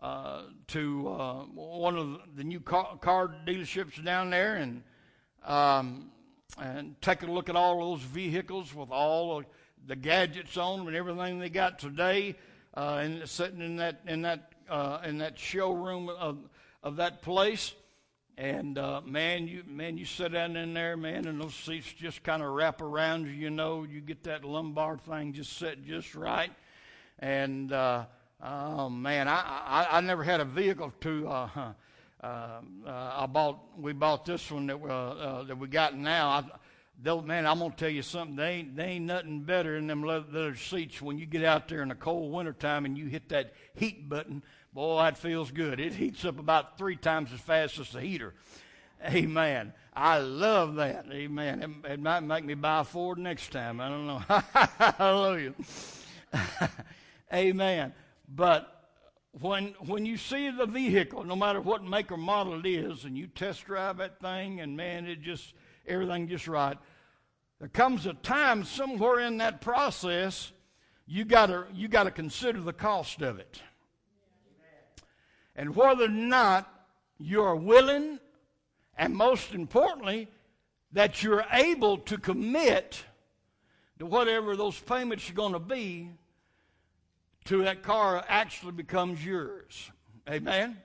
uh 0.00 0.42
to 0.68 1.08
uh, 1.08 1.42
one 1.54 1.96
of 1.96 2.20
the 2.36 2.44
new 2.44 2.60
car, 2.60 2.96
car, 3.00 3.34
dealerships 3.46 4.02
down 4.04 4.30
there 4.30 4.56
and 4.56 4.82
um, 5.44 6.10
and 6.58 6.94
take 7.00 7.22
a 7.22 7.26
look 7.26 7.48
at 7.48 7.56
all 7.56 7.90
those 7.90 8.02
vehicles 8.02 8.72
with 8.74 8.90
all 8.90 9.42
the 9.86 9.96
gadgets 9.96 10.56
on 10.56 10.78
them 10.78 10.88
and 10.88 10.96
everything 10.96 11.38
they 11.38 11.50
got 11.50 11.78
today, 11.78 12.36
uh, 12.76 13.00
and 13.02 13.28
sitting 13.28 13.60
in 13.60 13.76
that 13.76 14.00
in 14.06 14.22
that 14.22 14.52
in 15.04 15.18
that 15.18 15.38
showroom 15.38 16.08
of 16.08 16.38
of 16.82 16.96
that 16.96 17.22
place. 17.22 17.74
And 18.36 18.78
uh, 18.78 19.00
man, 19.04 19.46
you 19.46 19.62
man, 19.66 19.96
you 19.96 20.04
sit 20.04 20.32
down 20.32 20.56
in 20.56 20.74
there, 20.74 20.96
man, 20.96 21.26
and 21.26 21.40
those 21.40 21.54
seats 21.54 21.92
just 21.92 22.24
kind 22.24 22.42
of 22.42 22.50
wrap 22.50 22.82
around 22.82 23.26
you. 23.26 23.32
You 23.32 23.50
know, 23.50 23.84
you 23.84 24.00
get 24.00 24.24
that 24.24 24.44
lumbar 24.44 24.98
thing 24.98 25.32
just 25.32 25.56
set 25.56 25.84
just 25.84 26.16
right. 26.16 26.50
And 27.20 27.72
uh, 27.72 28.06
oh 28.42 28.90
man, 28.90 29.28
I, 29.28 29.62
I 29.66 29.98
I 29.98 30.00
never 30.00 30.24
had 30.24 30.40
a 30.40 30.44
vehicle 30.44 30.92
to. 31.02 31.28
Uh, 31.28 31.48
uh, 32.20 32.26
uh, 32.26 33.12
I 33.18 33.26
bought 33.26 33.60
we 33.78 33.92
bought 33.92 34.24
this 34.24 34.50
one 34.50 34.66
that 34.66 34.78
uh, 34.78 34.86
uh, 34.86 35.42
that 35.44 35.56
we 35.56 35.68
got 35.68 35.96
now. 35.96 36.28
I, 36.28 36.44
Though, 37.02 37.20
man, 37.20 37.44
I'm 37.44 37.58
gonna 37.58 37.74
tell 37.76 37.88
you 37.88 38.02
something. 38.02 38.36
They 38.36 38.50
ain't, 38.50 38.76
they 38.76 38.84
ain't 38.84 39.06
nothing 39.06 39.40
better 39.40 39.74
than 39.74 39.88
them 39.88 40.04
leather, 40.04 40.54
seats 40.54 41.02
when 41.02 41.18
you 41.18 41.26
get 41.26 41.44
out 41.44 41.68
there 41.68 41.82
in 41.82 41.88
the 41.88 41.94
cold 41.94 42.32
winter 42.32 42.52
time 42.52 42.84
and 42.84 42.96
you 42.96 43.06
hit 43.06 43.28
that 43.30 43.52
heat 43.74 44.08
button. 44.08 44.42
Boy, 44.74 45.02
that 45.02 45.16
feels 45.16 45.52
good. 45.52 45.78
It 45.78 45.94
heats 45.94 46.24
up 46.24 46.40
about 46.40 46.76
three 46.76 46.96
times 46.96 47.32
as 47.32 47.38
fast 47.38 47.78
as 47.78 47.90
the 47.90 48.00
heater. 48.00 48.34
Amen. 49.06 49.72
I 49.94 50.18
love 50.18 50.74
that. 50.76 51.06
Amen. 51.12 51.62
It, 51.84 51.92
it 51.92 52.00
might 52.00 52.20
make 52.20 52.44
me 52.44 52.54
buy 52.54 52.80
a 52.80 52.84
Ford 52.84 53.18
next 53.18 53.52
time. 53.52 53.80
I 53.80 53.88
don't 53.88 54.06
know. 54.06 54.18
Hallelujah. 54.98 55.54
Amen. 57.32 57.94
But 58.28 58.88
when 59.40 59.74
when 59.86 60.06
you 60.06 60.16
see 60.16 60.50
the 60.50 60.66
vehicle, 60.66 61.22
no 61.22 61.36
matter 61.36 61.60
what 61.60 61.84
make 61.84 62.10
or 62.10 62.16
model 62.16 62.58
it 62.58 62.66
is, 62.66 63.04
and 63.04 63.16
you 63.16 63.28
test 63.28 63.66
drive 63.66 63.98
that 63.98 64.18
thing, 64.18 64.60
and 64.60 64.76
man, 64.76 65.06
it 65.06 65.22
just 65.22 65.54
everything 65.86 66.26
just 66.26 66.48
right. 66.48 66.78
There 67.60 67.68
comes 67.68 68.06
a 68.06 68.14
time 68.14 68.64
somewhere 68.64 69.20
in 69.20 69.36
that 69.36 69.60
process 69.60 70.50
you 71.06 71.24
gotta 71.24 71.66
you 71.72 71.86
gotta 71.86 72.10
consider 72.10 72.60
the 72.60 72.72
cost 72.72 73.22
of 73.22 73.38
it 73.38 73.60
and 75.56 75.74
whether 75.76 76.04
or 76.04 76.08
not 76.08 76.70
you're 77.18 77.56
willing, 77.56 78.18
and 78.96 79.14
most 79.14 79.52
importantly, 79.54 80.28
that 80.92 81.22
you're 81.22 81.44
able 81.52 81.98
to 81.98 82.18
commit 82.18 83.04
to 83.98 84.06
whatever 84.06 84.56
those 84.56 84.78
payments 84.78 85.28
are 85.30 85.34
going 85.34 85.52
to 85.52 85.58
be 85.58 86.10
to 87.44 87.62
that 87.64 87.82
car 87.82 88.24
actually 88.28 88.72
becomes 88.72 89.24
yours. 89.24 89.90
Amen? 90.28 90.46
Amen? 90.48 90.76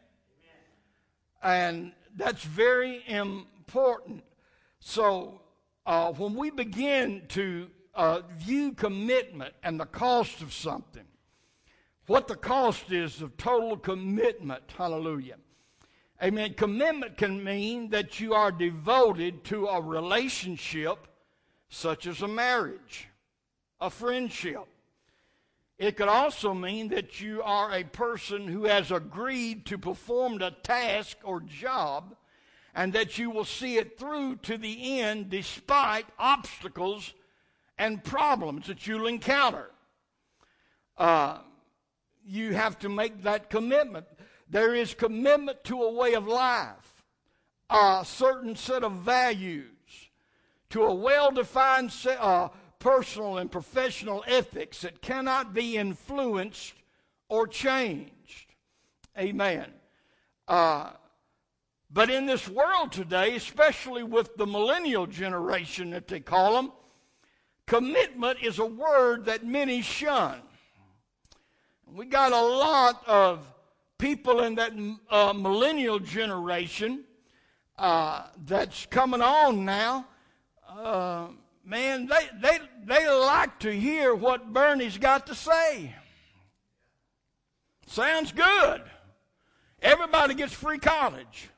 And 1.42 1.92
that's 2.16 2.44
very 2.44 3.04
important. 3.08 4.24
So 4.80 5.42
uh, 5.86 6.12
when 6.14 6.36
we 6.36 6.50
begin 6.50 7.24
to 7.30 7.70
uh, 7.96 8.22
view 8.38 8.74
commitment 8.74 9.54
and 9.64 9.80
the 9.80 9.86
cost 9.86 10.42
of 10.42 10.54
something, 10.54 11.06
what 12.10 12.28
the 12.28 12.36
cost 12.36 12.92
is 12.92 13.22
of 13.22 13.38
total 13.38 13.78
commitment. 13.78 14.64
Hallelujah. 14.76 15.36
Amen. 16.24 16.56
Commitment 16.56 17.18
can 17.18 17.44
mean 17.44 17.92
that 17.92 18.20
you 18.20 18.34
are 18.34 18.52
devoted 18.52 19.44
to 19.44 19.68
a 19.68 19.80
relationship 19.80 21.08
such 21.70 22.08
as 22.08 22.24
a 22.24 22.28
marriage, 22.28 23.08
a 23.80 23.92
friendship. 23.92 24.66
It 25.78 25.98
could 25.98 26.08
also 26.08 26.56
mean 26.56 26.88
that 26.90 27.22
you 27.22 27.44
are 27.44 27.72
a 27.72 27.84
person 27.84 28.48
who 28.48 28.64
has 28.64 28.92
agreed 28.92 29.68
to 29.68 29.78
perform 29.78 30.42
a 30.42 30.50
task 30.50 31.18
or 31.24 31.42
job 31.42 32.16
and 32.74 32.92
that 32.94 33.20
you 33.20 33.30
will 33.30 33.46
see 33.46 33.78
it 33.78 34.00
through 34.00 34.38
to 34.38 34.58
the 34.58 35.00
end 35.00 35.30
despite 35.30 36.08
obstacles 36.18 37.14
and 37.78 38.04
problems 38.04 38.66
that 38.66 38.88
you'll 38.88 39.06
encounter. 39.06 39.70
Uh, 40.98 41.38
you 42.26 42.54
have 42.54 42.78
to 42.80 42.90
make 42.90 43.24
that 43.24 43.50
commitment. 43.50 44.06
There 44.50 44.74
is 44.74 44.94
commitment 44.94 45.64
to 45.66 45.82
a 45.84 45.94
way 45.94 46.14
of 46.14 46.28
life, 46.28 47.04
a 47.70 48.04
certain 48.06 48.56
set 48.56 48.84
of 48.84 48.94
values, 48.94 49.66
to 50.72 50.84
a 50.84 50.94
well 50.94 51.32
defined 51.32 51.94
uh, 52.08 52.50
personal 52.80 53.38
and 53.38 53.52
professional 53.52 54.24
ethics 54.28 54.82
that 54.82 55.02
cannot 55.02 55.54
be 55.54 55.78
influenced 55.78 56.74
or 57.28 57.48
changed. 57.48 58.54
Amen. 59.18 59.72
Uh, 60.48 60.92
but 61.92 62.10
in 62.10 62.26
this 62.26 62.48
world 62.48 62.92
today, 62.92 63.36
especially 63.36 64.04
with 64.04 64.36
the 64.36 64.46
millennial 64.46 65.08
generation 65.08 65.90
that 65.92 66.08
they 66.08 66.20
call 66.20 66.54
them, 66.54 66.72
commitment 67.66 68.40
is 68.42 68.60
a 68.60 68.66
word 68.66 69.26
that 69.26 69.46
many 69.46 69.82
shun. 69.82 70.42
We 71.94 72.06
got 72.06 72.32
a 72.32 72.42
lot 72.42 73.04
of 73.08 73.48
people 73.98 74.42
in 74.42 74.56
that 74.56 74.74
uh, 75.10 75.34
millennial 75.34 76.00
generation 76.00 77.04
uh, 77.78 78.24
that's 78.46 78.86
coming 78.86 79.22
on 79.22 79.66
now. 79.66 80.06
Uh, 80.68 81.28
man, 81.66 82.08
they, 82.08 82.30
they, 82.42 82.60
they 82.86 83.10
like 83.10 83.60
to 83.60 83.72
hear 83.72 84.14
what 84.14 84.54
Bernie's 84.54 84.98
got 84.98 85.28
to 85.28 85.36
say. 85.36 85.96
Sounds 87.88 88.32
good. 88.32 88.84
Everybody 89.82 90.36
gets 90.36 90.54
free 90.54 90.78
college. 90.78 91.50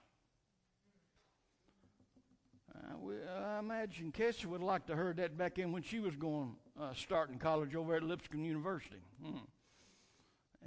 Uh, 2.74 3.12
I 3.44 3.60
imagine 3.60 4.12
Cassie 4.12 4.48
would 4.48 4.62
like 4.62 4.86
to 4.86 4.96
heard 4.96 5.18
that 5.18 5.38
back 5.38 5.60
in 5.60 5.74
when 5.74 5.84
she 5.84 6.00
was 6.00 6.16
going 6.16 6.56
uh, 6.80 6.94
starting 6.96 7.38
college 7.38 7.76
over 7.76 7.96
at 7.96 8.04
Lipscomb 8.04 8.46
University. 8.46 9.02
Hmm. 9.22 9.40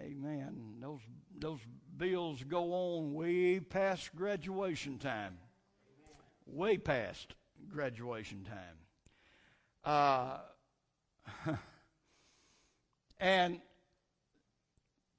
Amen. 0.01 0.77
Those 0.81 1.01
those 1.39 1.61
bills 1.97 2.43
go 2.43 2.73
on 2.73 3.15
way 3.15 3.61
past 3.61 4.15
graduation 4.17 4.99
time. 4.99 5.39
Way 6.47 6.79
past 6.79 7.35
graduation 7.69 8.45
time. 8.45 8.79
Uh, 9.85 10.39
and 13.21 13.61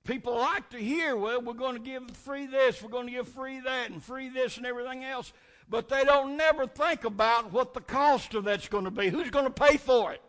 people 0.03 0.35
like 0.35 0.69
to 0.69 0.77
hear, 0.77 1.15
well, 1.15 1.41
we're 1.41 1.53
going 1.53 1.75
to 1.75 1.81
give 1.81 2.09
free 2.11 2.47
this, 2.47 2.81
we're 2.81 2.89
going 2.89 3.07
to 3.07 3.13
give 3.13 3.27
free 3.27 3.59
that, 3.61 3.89
and 3.89 4.03
free 4.03 4.29
this 4.29 4.57
and 4.57 4.65
everything 4.65 5.03
else. 5.03 5.31
But 5.67 5.89
they 5.89 6.03
don't 6.03 6.37
never 6.37 6.67
think 6.67 7.05
about 7.05 7.51
what 7.51 7.73
the 7.73 7.81
cost 7.81 8.35
of 8.35 8.43
that's 8.43 8.67
going 8.67 8.85
to 8.85 8.91
be. 8.91 9.09
Who's 9.09 9.31
going 9.31 9.45
to 9.45 9.51
pay 9.51 9.77
for 9.77 10.13
it? 10.13 10.21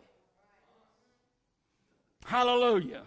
Hallelujah. 2.24 3.02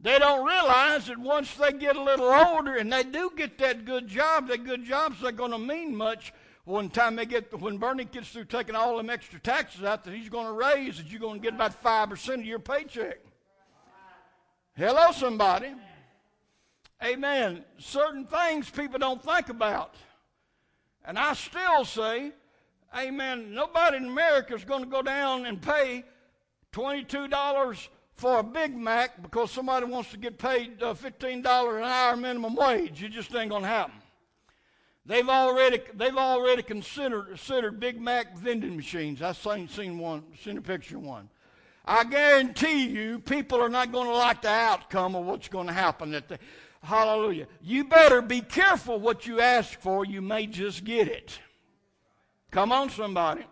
They 0.00 0.18
don't 0.18 0.46
realize 0.46 1.06
that 1.06 1.18
once 1.18 1.54
they 1.54 1.72
get 1.72 1.96
a 1.96 2.02
little 2.02 2.26
older 2.26 2.76
and 2.76 2.92
they 2.92 3.02
do 3.02 3.30
get 3.34 3.58
that 3.58 3.84
good 3.84 4.06
job, 4.06 4.48
that 4.48 4.64
good 4.64 4.84
job's 4.84 5.22
not 5.22 5.36
going 5.36 5.52
to 5.52 5.58
mean 5.58 5.96
much 5.96 6.34
when 6.64 6.90
time 6.90 7.16
they 7.16 7.24
get 7.24 7.58
when 7.60 7.78
Bernie 7.78 8.04
gets 8.04 8.28
through 8.28 8.44
taking 8.44 8.74
all 8.74 8.96
them 8.96 9.08
extra 9.08 9.38
taxes 9.38 9.84
out 9.84 10.04
that 10.04 10.12
he's 10.12 10.28
going 10.28 10.46
to 10.46 10.52
raise 10.52 10.98
that 10.98 11.06
you're 11.06 11.20
going 11.20 11.40
to 11.40 11.42
get 11.42 11.54
about 11.54 11.72
five 11.74 12.10
percent 12.10 12.40
of 12.40 12.46
your 12.46 12.58
paycheck. 12.58 13.18
Hello, 14.76 15.12
somebody. 15.12 15.72
Amen. 17.02 17.64
Certain 17.78 18.26
things 18.26 18.68
people 18.68 18.98
don't 18.98 19.22
think 19.22 19.48
about. 19.48 19.94
And 21.04 21.18
I 21.18 21.34
still 21.34 21.84
say, 21.84 22.32
Amen, 22.96 23.54
nobody 23.54 23.98
in 23.98 24.06
America 24.06 24.54
is 24.54 24.64
going 24.64 24.82
to 24.82 24.90
go 24.90 25.02
down 25.02 25.46
and 25.46 25.60
pay 25.60 26.04
$22 26.72 27.88
for 28.16 28.38
a 28.38 28.42
Big 28.42 28.76
Mac 28.76 29.22
because 29.22 29.50
somebody 29.50 29.86
wants 29.86 30.10
to 30.10 30.16
get 30.16 30.38
paid 30.38 30.82
uh, 30.82 30.94
$15 30.94 31.76
an 31.76 31.84
hour 31.84 32.16
minimum 32.16 32.54
wage. 32.54 33.02
It 33.02 33.10
just 33.10 33.34
ain't 33.34 33.50
going 33.50 33.62
to 33.62 33.68
happen. 33.68 33.94
They've 35.04 35.28
already, 35.28 35.80
they've 35.94 36.16
already 36.16 36.62
considered, 36.62 37.28
considered 37.28 37.78
Big 37.78 38.00
Mac 38.00 38.36
vending 38.36 38.74
machines. 38.74 39.22
I've 39.22 39.36
seen, 39.36 39.68
seen 39.68 39.98
one, 39.98 40.24
seen 40.42 40.58
a 40.58 40.62
picture 40.62 40.96
of 40.96 41.02
one. 41.02 41.28
I 41.84 42.02
guarantee 42.02 42.86
you, 42.86 43.20
people 43.20 43.62
are 43.62 43.68
not 43.68 43.92
going 43.92 44.08
to 44.08 44.14
like 44.14 44.42
the 44.42 44.48
outcome 44.48 45.14
of 45.14 45.24
what's 45.24 45.46
going 45.46 45.68
to 45.68 45.72
happen. 45.72 46.12
At 46.14 46.28
the, 46.28 46.38
hallelujah. 46.82 47.46
You 47.62 47.84
better 47.84 48.20
be 48.20 48.40
careful 48.40 48.98
what 48.98 49.26
you 49.26 49.40
ask 49.40 49.78
for. 49.78 50.04
You 50.04 50.20
may 50.22 50.46
just 50.46 50.82
get 50.82 51.06
it. 51.06 51.38
Come 52.50 52.72
on, 52.72 52.90
somebody. 52.90 53.44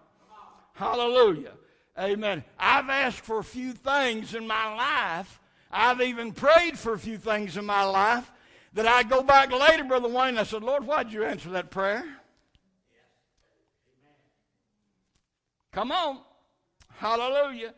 Hallelujah. 0.73 1.53
Amen. 1.99 2.45
I've 2.59 2.89
asked 2.89 3.21
for 3.21 3.39
a 3.39 3.45
few 3.45 3.73
things 3.73 4.35
in 4.35 4.47
my 4.47 4.75
life. 4.75 5.41
I've 5.71 6.01
even 6.01 6.33
prayed 6.33 6.79
for 6.79 6.93
a 6.93 6.99
few 6.99 7.19
things 7.19 7.57
in 7.57 7.65
my 7.65 7.85
life 7.85 8.31
that 8.75 8.87
I 8.87 9.05
go 9.05 9.23
back 9.23 9.53
later, 9.53 9.85
Brother 9.85 10.09
Wayne, 10.09 10.31
and 10.31 10.41
I 10.41 10.45
said, 10.45 10.63
Lord, 10.63 10.85
why'd 10.85 11.13
you 11.13 11.25
answer 11.25 11.51
that 11.51 11.71
prayer? 11.71 12.05
Come 15.73 15.93
on. 15.93 16.19
Hallelujah. 16.97 17.75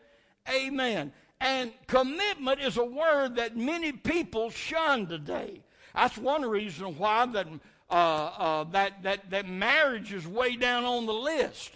Amen. 0.49 1.11
And 1.39 1.71
commitment 1.85 2.59
is 2.61 2.77
a 2.77 2.85
word 2.85 3.35
that 3.35 3.55
many 3.55 3.91
people 3.91 4.49
shun 4.49 5.07
today. 5.07 5.61
That's 5.93 6.17
one 6.17 6.43
reason 6.43 6.97
why 6.97 7.25
that, 7.27 7.47
uh, 7.89 7.93
uh, 7.93 8.63
that, 8.65 9.03
that, 9.03 9.29
that 9.29 9.47
marriage 9.47 10.13
is 10.13 10.27
way 10.27 10.55
down 10.55 10.83
on 10.85 11.05
the 11.05 11.13
list. 11.13 11.71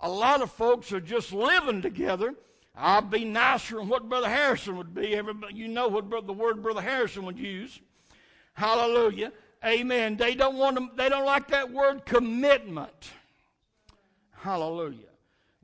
A 0.00 0.08
lot 0.08 0.40
of 0.40 0.50
folks 0.50 0.92
are 0.92 1.00
just 1.00 1.32
living 1.32 1.82
together. 1.82 2.34
I'll 2.74 3.02
be 3.02 3.24
nicer 3.24 3.76
than 3.76 3.88
what 3.88 4.08
Brother 4.08 4.28
Harrison 4.28 4.76
would 4.76 4.94
be. 4.94 5.14
Everybody, 5.14 5.54
you 5.54 5.68
know 5.68 5.88
what 5.88 6.08
the 6.26 6.32
word 6.32 6.62
Brother 6.62 6.80
Harrison 6.80 7.24
would 7.26 7.38
use. 7.38 7.80
Hallelujah. 8.54 9.32
Amen. 9.64 10.16
They 10.16 10.34
don't 10.34 10.56
want 10.56 10.78
to, 10.78 10.88
they 10.96 11.08
don't 11.08 11.26
like 11.26 11.48
that 11.48 11.70
word 11.70 12.06
commitment. 12.06 13.10
Hallelujah. 14.32 15.10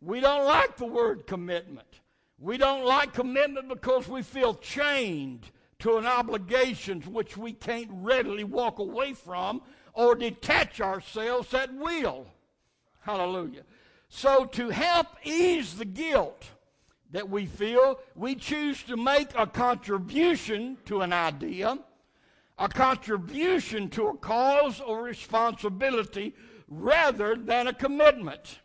We 0.01 0.21
don't 0.21 0.45
like 0.45 0.77
the 0.77 0.87
word 0.87 1.27
commitment. 1.27 2.01
We 2.39 2.59
don't 2.59 2.85
like 2.85 3.15
commitment 3.15 3.69
because 3.69 4.07
we 4.07 4.21
feel 4.21 4.55
chained 4.55 5.51
to 5.79 5.97
an 5.97 6.07
obligation 6.07 7.01
which 7.03 7.37
we 7.37 7.53
can't 7.53 7.89
readily 7.91 8.45
walk 8.45 8.79
away 8.79 9.15
from 9.15 9.63
or 9.95 10.15
detach 10.15 10.81
ourselves 10.81 11.55
at 11.55 11.73
will. 11.73 12.27
Hallelujah. 13.01 13.63
So, 14.17 14.47
to 14.47 14.71
help 14.71 15.09
ease 15.25 15.75
the 15.75 15.85
guilt 15.85 16.49
that 17.11 17.29
we 17.29 17.45
feel, 17.45 18.01
we 18.15 18.35
choose 18.35 18.83
to 18.85 18.97
make 18.97 19.29
a 19.37 19.47
contribution 19.47 20.79
to 20.87 21.03
an 21.03 21.13
idea, 21.13 21.79
a 22.59 22.67
contribution 22.67 23.91
to 23.91 24.07
a 24.07 24.17
cause 24.17 24.81
or 24.81 25.03
responsibility 25.03 26.35
rather 26.67 27.37
than 27.37 27.67
a 27.67 27.75
commitment. 27.75 28.61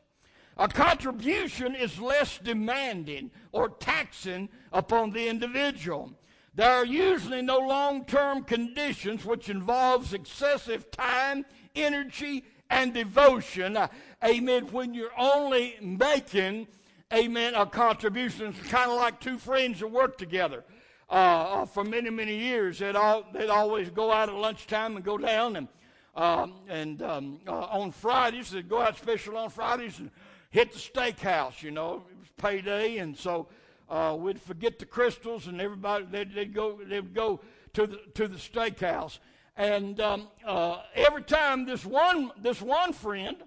A 0.55 0.69
contribution 0.69 1.75
is 1.75 1.99
less 1.99 2.37
demanding 2.37 3.29
or 3.51 3.67
taxing 3.67 4.47
upon 4.71 5.11
the 5.11 5.27
individual. 5.27 6.13
There 6.55 6.71
are 6.71 6.85
usually 6.85 7.41
no 7.41 7.59
long 7.59 8.05
term 8.05 8.45
conditions 8.45 9.25
which 9.25 9.49
involves 9.49 10.13
excessive 10.13 10.89
time, 10.91 11.43
energy, 11.75 12.45
and 12.71 12.93
devotion. 12.93 13.77
Amen. 14.23 14.67
When 14.71 14.93
you're 14.95 15.17
only 15.17 15.75
making, 15.81 16.67
amen, 17.13 17.53
a 17.53 17.65
contribution. 17.65 18.47
It's 18.47 18.69
kind 18.69 18.89
of 18.89 18.97
like 18.97 19.19
two 19.19 19.37
friends 19.37 19.81
that 19.81 19.87
work 19.87 20.17
together. 20.17 20.63
Uh, 21.09 21.13
uh, 21.13 21.65
for 21.65 21.83
many, 21.83 22.09
many 22.09 22.37
years, 22.37 22.79
they'd, 22.79 22.95
all, 22.95 23.25
they'd 23.33 23.49
always 23.49 23.89
go 23.89 24.11
out 24.11 24.29
at 24.29 24.35
lunchtime 24.35 24.95
and 24.95 25.03
go 25.03 25.17
down 25.17 25.57
and 25.57 25.67
um, 26.13 26.55
and 26.67 27.01
um, 27.01 27.39
uh, 27.47 27.51
on 27.51 27.93
Fridays, 27.93 28.51
they'd 28.51 28.67
go 28.67 28.81
out 28.81 28.97
special 28.97 29.37
on 29.37 29.49
Fridays 29.49 29.97
and 29.99 30.11
hit 30.49 30.73
the 30.73 30.77
steakhouse, 30.77 31.63
you 31.63 31.71
know. 31.71 32.03
It 32.11 32.17
was 32.19 32.27
payday, 32.37 32.97
and 32.97 33.15
so 33.15 33.47
uh, 33.89 34.17
we'd 34.19 34.41
forget 34.41 34.77
the 34.77 34.85
Krystal's, 34.85 35.47
and 35.47 35.61
everybody 35.61 36.05
they'd, 36.11 36.35
they'd 36.35 36.53
go 36.53 36.77
they'd 36.85 37.13
go 37.13 37.39
to 37.75 37.87
the 37.87 37.99
to 38.15 38.27
the 38.27 38.35
steakhouse. 38.35 39.19
And 39.57 39.99
um, 39.99 40.27
uh, 40.45 40.81
every 40.95 41.23
time 41.23 41.65
this 41.65 41.85
one 41.85 42.31
this 42.41 42.61
one 42.61 42.93
friend, 42.93 43.37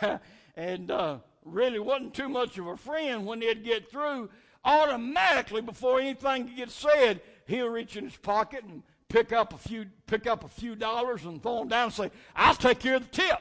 and 0.56 0.90
uh, 0.90 1.18
really 1.44 1.78
wasn't 1.78 2.14
too 2.14 2.28
much 2.28 2.58
of 2.58 2.66
a 2.66 2.76
friend 2.76 3.26
when 3.26 3.40
they'd 3.40 3.62
get 3.62 3.90
through, 3.90 4.30
automatically 4.64 5.60
before 5.60 6.00
anything 6.00 6.46
could 6.46 6.56
get 6.56 6.70
said, 6.70 7.20
he'll 7.46 7.68
reach 7.68 7.96
in 7.96 8.04
his 8.04 8.16
pocket 8.16 8.64
and 8.64 8.82
pick 9.08 9.32
up 9.32 9.52
a 9.52 9.58
few 9.58 9.86
pick 10.06 10.26
up 10.26 10.44
a 10.44 10.48
few 10.48 10.74
dollars 10.74 11.24
and 11.24 11.42
throw 11.42 11.60
them 11.60 11.68
down 11.68 11.84
and 11.84 11.92
say, 11.92 12.10
"I'll 12.34 12.54
take 12.54 12.80
care 12.80 12.96
of 12.96 13.10
the 13.10 13.16
tip." 13.16 13.40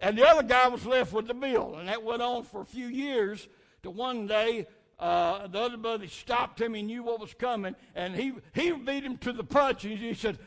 And 0.00 0.18
the 0.18 0.26
other 0.26 0.42
guy 0.42 0.68
was 0.68 0.84
left 0.84 1.12
with 1.12 1.28
the 1.28 1.34
bill. 1.34 1.76
And 1.76 1.88
that 1.88 2.02
went 2.02 2.20
on 2.20 2.42
for 2.42 2.60
a 2.60 2.66
few 2.66 2.86
years 2.86 3.48
to 3.84 3.90
one 3.90 4.26
day 4.26 4.66
uh, 4.98 5.46
the 5.48 5.60
other 5.60 5.76
buddy 5.76 6.06
stopped 6.06 6.60
him. 6.60 6.74
He 6.74 6.82
knew 6.82 7.02
what 7.02 7.20
was 7.20 7.34
coming. 7.34 7.74
And 7.94 8.14
he, 8.14 8.32
he 8.54 8.72
beat 8.72 9.04
him 9.04 9.16
to 9.18 9.32
the 9.32 9.44
punch. 9.44 9.84
And 9.84 9.98
he 9.98 10.14
said, 10.14 10.38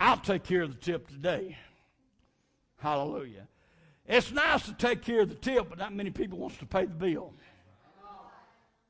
I'll 0.00 0.18
take 0.18 0.44
care 0.44 0.62
of 0.62 0.70
the 0.70 0.80
tip 0.80 1.08
today. 1.08 1.56
Hallelujah. 2.78 3.46
It's 4.06 4.32
nice 4.32 4.66
to 4.66 4.74
take 4.74 5.02
care 5.02 5.20
of 5.20 5.28
the 5.28 5.34
tip, 5.36 5.68
but 5.68 5.78
not 5.78 5.94
many 5.94 6.10
people 6.10 6.38
wants 6.38 6.58
to 6.58 6.66
pay 6.66 6.86
the 6.86 6.94
bill. 6.94 7.32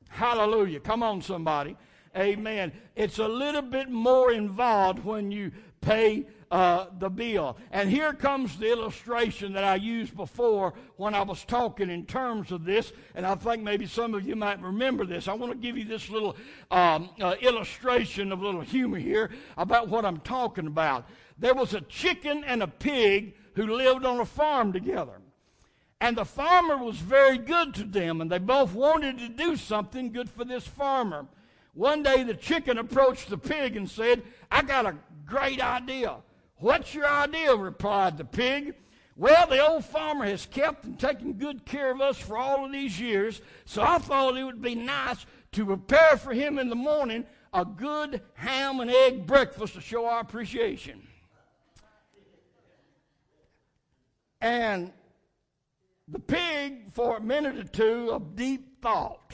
Hallelujah. 0.09 0.79
Come 0.79 1.03
on, 1.03 1.21
somebody. 1.21 1.75
Amen. 2.15 2.71
It's 2.95 3.19
a 3.19 3.27
little 3.27 3.61
bit 3.61 3.89
more 3.89 4.31
involved 4.31 5.03
when 5.03 5.31
you 5.31 5.51
pay 5.81 6.25
uh, 6.53 6.85
the 6.99 7.09
bill. 7.09 7.57
And 7.71 7.89
here 7.89 8.13
comes 8.13 8.59
the 8.59 8.71
illustration 8.71 9.53
that 9.53 9.63
I 9.63 9.73
used 9.73 10.15
before 10.15 10.75
when 10.97 11.15
I 11.15 11.23
was 11.23 11.43
talking 11.43 11.89
in 11.89 12.05
terms 12.05 12.51
of 12.51 12.63
this, 12.63 12.93
and 13.15 13.25
I 13.25 13.33
think 13.33 13.63
maybe 13.63 13.87
some 13.87 14.13
of 14.13 14.23
you 14.23 14.35
might 14.35 14.61
remember 14.61 15.03
this. 15.03 15.27
I 15.27 15.33
want 15.33 15.51
to 15.51 15.57
give 15.57 15.79
you 15.79 15.83
this 15.83 16.11
little 16.11 16.37
um, 16.69 17.09
uh, 17.19 17.33
illustration 17.41 18.31
of 18.31 18.39
a 18.39 18.45
little 18.45 18.61
humor 18.61 18.99
here 18.99 19.31
about 19.57 19.89
what 19.89 20.05
I'm 20.05 20.19
talking 20.19 20.67
about. 20.67 21.09
There 21.39 21.55
was 21.55 21.73
a 21.73 21.81
chicken 21.81 22.43
and 22.43 22.61
a 22.61 22.67
pig 22.67 23.33
who 23.55 23.65
lived 23.75 24.05
on 24.05 24.19
a 24.19 24.25
farm 24.25 24.73
together. 24.73 25.21
And 26.01 26.15
the 26.15 26.25
farmer 26.25 26.77
was 26.77 26.97
very 26.97 27.39
good 27.39 27.73
to 27.73 27.83
them, 27.83 28.21
and 28.21 28.31
they 28.31 28.37
both 28.37 28.75
wanted 28.75 29.17
to 29.17 29.29
do 29.29 29.55
something 29.55 30.11
good 30.11 30.29
for 30.29 30.45
this 30.45 30.67
farmer. 30.67 31.25
One 31.73 32.03
day 32.03 32.21
the 32.21 32.35
chicken 32.35 32.77
approached 32.77 33.31
the 33.31 33.39
pig 33.39 33.75
and 33.75 33.89
said, 33.89 34.21
I 34.51 34.61
got 34.61 34.85
a 34.85 34.95
great 35.25 35.59
idea. 35.59 36.17
What's 36.63 36.95
your 36.95 37.05
idea? 37.05 37.53
replied 37.53 38.17
the 38.17 38.23
pig. 38.23 38.75
Well, 39.17 39.47
the 39.47 39.59
old 39.59 39.83
farmer 39.83 40.23
has 40.23 40.45
kept 40.45 40.85
and 40.85 40.97
taken 40.97 41.33
good 41.33 41.65
care 41.65 41.91
of 41.91 41.99
us 41.99 42.17
for 42.17 42.37
all 42.37 42.63
of 42.63 42.71
these 42.71 42.97
years, 42.97 43.41
so 43.65 43.81
I 43.81 43.97
thought 43.97 44.37
it 44.37 44.45
would 44.45 44.61
be 44.61 44.73
nice 44.73 45.25
to 45.51 45.65
prepare 45.65 46.15
for 46.15 46.31
him 46.31 46.57
in 46.57 46.69
the 46.69 46.75
morning 46.75 47.25
a 47.53 47.65
good 47.65 48.21
ham 48.35 48.79
and 48.79 48.89
egg 48.89 49.27
breakfast 49.27 49.73
to 49.73 49.81
show 49.81 50.05
our 50.05 50.21
appreciation. 50.21 51.05
And 54.39 54.93
the 56.07 56.19
pig, 56.19 56.93
for 56.93 57.17
a 57.17 57.21
minute 57.21 57.57
or 57.57 57.65
two 57.65 58.09
of 58.09 58.37
deep 58.37 58.81
thought, 58.81 59.33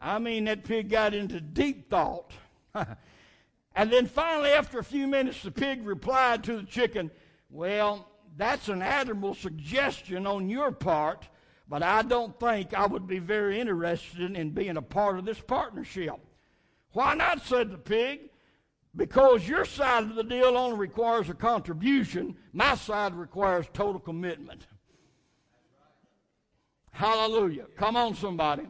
I 0.00 0.18
mean, 0.18 0.46
that 0.46 0.64
pig 0.64 0.88
got 0.88 1.12
into 1.12 1.42
deep 1.42 1.90
thought. 1.90 2.32
And 3.78 3.92
then 3.92 4.06
finally, 4.06 4.50
after 4.50 4.80
a 4.80 4.84
few 4.84 5.06
minutes, 5.06 5.40
the 5.40 5.52
pig 5.52 5.86
replied 5.86 6.42
to 6.44 6.56
the 6.56 6.64
chicken, 6.64 7.12
Well, 7.48 8.10
that's 8.36 8.68
an 8.68 8.82
admirable 8.82 9.36
suggestion 9.36 10.26
on 10.26 10.50
your 10.50 10.72
part, 10.72 11.28
but 11.68 11.84
I 11.84 12.02
don't 12.02 12.38
think 12.40 12.74
I 12.74 12.86
would 12.86 13.06
be 13.06 13.20
very 13.20 13.60
interested 13.60 14.36
in 14.36 14.50
being 14.50 14.76
a 14.76 14.82
part 14.82 15.16
of 15.20 15.24
this 15.24 15.40
partnership. 15.40 16.14
Why 16.90 17.14
not? 17.14 17.46
said 17.46 17.70
the 17.70 17.78
pig. 17.78 18.30
Because 18.96 19.46
your 19.46 19.64
side 19.64 20.02
of 20.02 20.16
the 20.16 20.24
deal 20.24 20.56
only 20.56 20.76
requires 20.76 21.30
a 21.30 21.34
contribution, 21.34 22.36
my 22.52 22.74
side 22.74 23.14
requires 23.14 23.66
total 23.72 24.00
commitment. 24.00 24.66
Hallelujah. 26.90 27.66
Come 27.76 27.94
on, 27.94 28.16
somebody. 28.16 28.66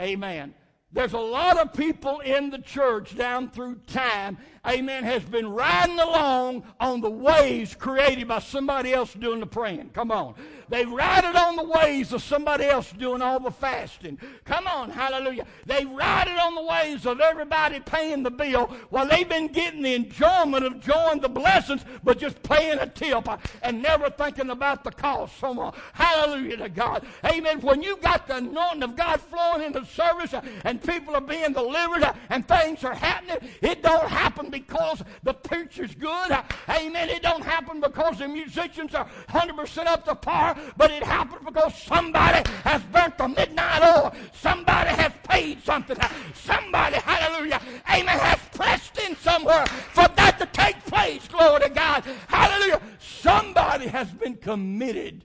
Amen. 0.00 0.54
There's 0.92 1.12
a 1.12 1.18
lot 1.18 1.56
of 1.56 1.72
people 1.72 2.18
in 2.20 2.50
the 2.50 2.58
church 2.58 3.16
down 3.16 3.50
through 3.50 3.76
time, 3.86 4.38
amen, 4.66 5.04
has 5.04 5.24
been 5.24 5.48
riding 5.48 5.98
along 5.98 6.64
on 6.78 7.00
the 7.00 7.10
waves 7.10 7.74
created 7.74 8.28
by 8.28 8.38
somebody 8.40 8.92
else 8.92 9.14
doing 9.14 9.40
the 9.40 9.46
praying. 9.46 9.90
Come 9.90 10.10
on. 10.10 10.34
They 10.68 10.86
ride 10.86 11.24
it 11.24 11.34
on 11.34 11.56
the 11.56 11.64
waves 11.64 12.12
of 12.12 12.22
somebody 12.22 12.64
else 12.64 12.92
doing 12.92 13.22
all 13.22 13.40
the 13.40 13.50
fasting. 13.50 14.18
Come 14.44 14.68
on, 14.68 14.90
hallelujah. 14.90 15.44
They 15.66 15.84
ride 15.84 16.28
it 16.28 16.38
on 16.38 16.54
the 16.54 16.62
waves 16.62 17.06
of 17.06 17.20
everybody 17.20 17.80
paying 17.80 18.22
the 18.22 18.30
bill 18.30 18.66
while 18.90 19.06
they've 19.06 19.28
been 19.28 19.48
getting 19.48 19.82
the 19.82 19.94
enjoyment 19.94 20.64
of 20.64 20.74
enjoying 20.74 21.20
the 21.20 21.28
blessings, 21.28 21.84
but 22.04 22.18
just 22.20 22.40
paying 22.44 22.78
a 22.78 22.86
tip 22.86 23.28
uh, 23.28 23.36
and 23.62 23.82
never 23.82 24.10
thinking 24.10 24.50
about 24.50 24.84
the 24.84 24.92
cost. 24.92 25.40
Come 25.40 25.58
on. 25.58 25.74
Hallelujah 25.92 26.58
to 26.58 26.68
God. 26.68 27.04
Amen. 27.24 27.60
When 27.60 27.82
you 27.82 27.96
got 27.96 28.28
the 28.28 28.36
anointing 28.36 28.84
of 28.84 28.94
God 28.94 29.20
flowing 29.20 29.62
into 29.62 29.84
service 29.84 30.34
uh, 30.34 30.42
and 30.64 30.80
people 30.82 31.16
are 31.16 31.20
being 31.20 31.52
delivered 31.52 32.04
uh, 32.04 32.12
and 32.28 32.46
things 32.46 32.84
are 32.84 32.94
happening. 32.94 33.50
It 33.60 33.82
don't 33.82 34.08
happen 34.08 34.49
because 34.50 35.02
the 35.22 35.34
preacher's 35.34 35.94
good. 35.94 36.30
Amen. 36.68 37.08
It 37.08 37.22
don't 37.22 37.44
happen 37.44 37.80
because 37.80 38.18
the 38.18 38.28
musicians 38.28 38.94
are 38.94 39.06
100% 39.28 39.86
up 39.86 40.04
to 40.04 40.14
par, 40.14 40.56
but 40.76 40.90
it 40.90 41.02
happens 41.02 41.42
because 41.44 41.74
somebody 41.82 42.48
has 42.64 42.82
burnt 42.84 43.16
the 43.18 43.28
midnight 43.28 43.82
oil. 43.82 44.12
Somebody 44.32 44.90
has 44.90 45.12
paid 45.28 45.62
something. 45.64 45.96
Somebody, 46.34 46.96
hallelujah, 46.96 47.60
amen, 47.88 48.18
has 48.18 48.40
pressed 48.54 48.98
in 48.98 49.16
somewhere 49.16 49.66
for 49.66 50.06
that 50.16 50.38
to 50.38 50.46
take 50.46 50.84
place. 50.84 51.26
Glory 51.28 51.60
to 51.60 51.70
God. 51.70 52.04
Hallelujah. 52.28 52.80
Somebody 52.98 53.86
has 53.86 54.10
been 54.10 54.36
committed 54.36 55.24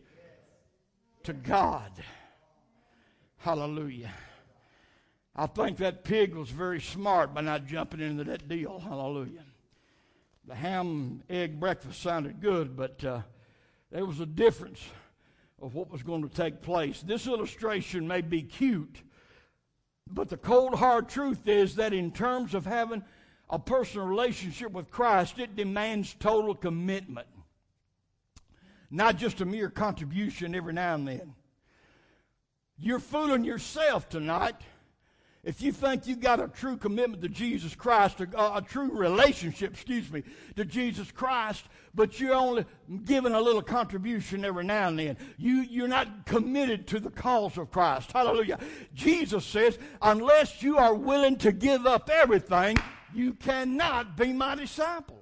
to 1.24 1.34
God. 1.34 1.92
Hallelujah. 3.38 4.14
I 5.36 5.48
think 5.48 5.78
that 5.78 6.06
pig 6.06 6.34
was 6.34 6.50
very 6.50 6.80
smart 6.80 7.34
by 7.34 7.42
not 7.42 7.66
jumping 7.66 8.00
into 8.00 8.24
that 8.24 8.48
deal. 8.48 8.80
Hallelujah. 8.80 9.44
The 10.48 10.56
ham 10.56 11.24
egg 11.30 11.60
breakfast 11.60 12.02
sounded 12.02 12.40
good, 12.40 12.78
but 12.78 13.04
uh, 13.04 13.22
there 13.92 14.06
was 14.06 14.22
a 14.22 14.26
difference 14.26 14.82
of 15.62 15.76
what 15.76 15.92
was 15.92 16.04
going 16.04 16.22
to 16.22 16.34
take 16.34 16.62
place. 16.62 17.02
This 17.02 17.28
illustration 17.28 18.08
may 18.08 18.22
be 18.22 18.44
cute, 18.44 19.02
but 20.10 20.30
the 20.30 20.38
cold 20.38 20.76
hard 20.76 21.10
truth 21.10 21.48
is 21.48 21.76
that 21.76 21.94
in 21.94 22.12
terms 22.12 22.54
of 22.54 22.66
having 22.66 23.04
a 23.50 23.60
personal 23.60 24.08
relationship 24.08 24.72
with 24.72 24.90
Christ, 24.90 25.38
it 25.38 25.58
demands 25.58 26.16
total 26.18 26.56
commitment, 26.56 27.28
not 28.90 29.18
just 29.18 29.42
a 29.42 29.46
mere 29.46 29.70
contribution 29.70 30.56
every 30.56 30.74
now 30.74 30.96
and 30.96 31.08
then. 31.08 31.34
You're 32.78 33.00
fooling 33.00 33.44
yourself 33.44 34.08
tonight 34.08 34.56
if 35.46 35.62
you 35.62 35.72
think 35.72 36.08
you've 36.08 36.20
got 36.20 36.40
a 36.40 36.48
true 36.48 36.76
commitment 36.76 37.22
to 37.22 37.30
Jesus 37.30 37.76
Christ, 37.76 38.20
a, 38.20 38.58
a, 38.58 38.62
true 38.68 38.90
relationship, 38.92 39.74
excuse 39.74 40.12
me, 40.12 40.24
to 40.56 40.66
Jesus 40.66 41.12
Christ, 41.12 41.64
but 41.94 42.20
you're 42.20 42.34
only 42.34 42.66
giving 43.06 43.34
a 43.34 43.40
little 43.40 43.62
contribution 43.62 44.44
every 44.44 44.64
now 44.64 44.88
and 44.88 44.98
then, 44.98 45.18
you, 45.38 45.58
you're 45.62 45.88
not 45.88 46.26
committed 46.26 46.88
to 46.88 47.00
the 47.00 47.12
cause 47.12 47.60
of 47.60 47.70
Christ. 47.70 48.12
Hallelujah. 48.12 48.60
Jesus 48.96 49.46
says, 49.46 49.78
unless 50.02 50.64
you 50.64 50.80
are 50.80 50.96
willing 50.96 51.38
to 51.38 51.52
give 51.52 51.86
up 51.86 52.10
everything, 52.12 52.76
you 53.14 53.34
cannot 53.36 54.18
be 54.18 54.34
my 54.34 54.56
disciple. 54.56 55.22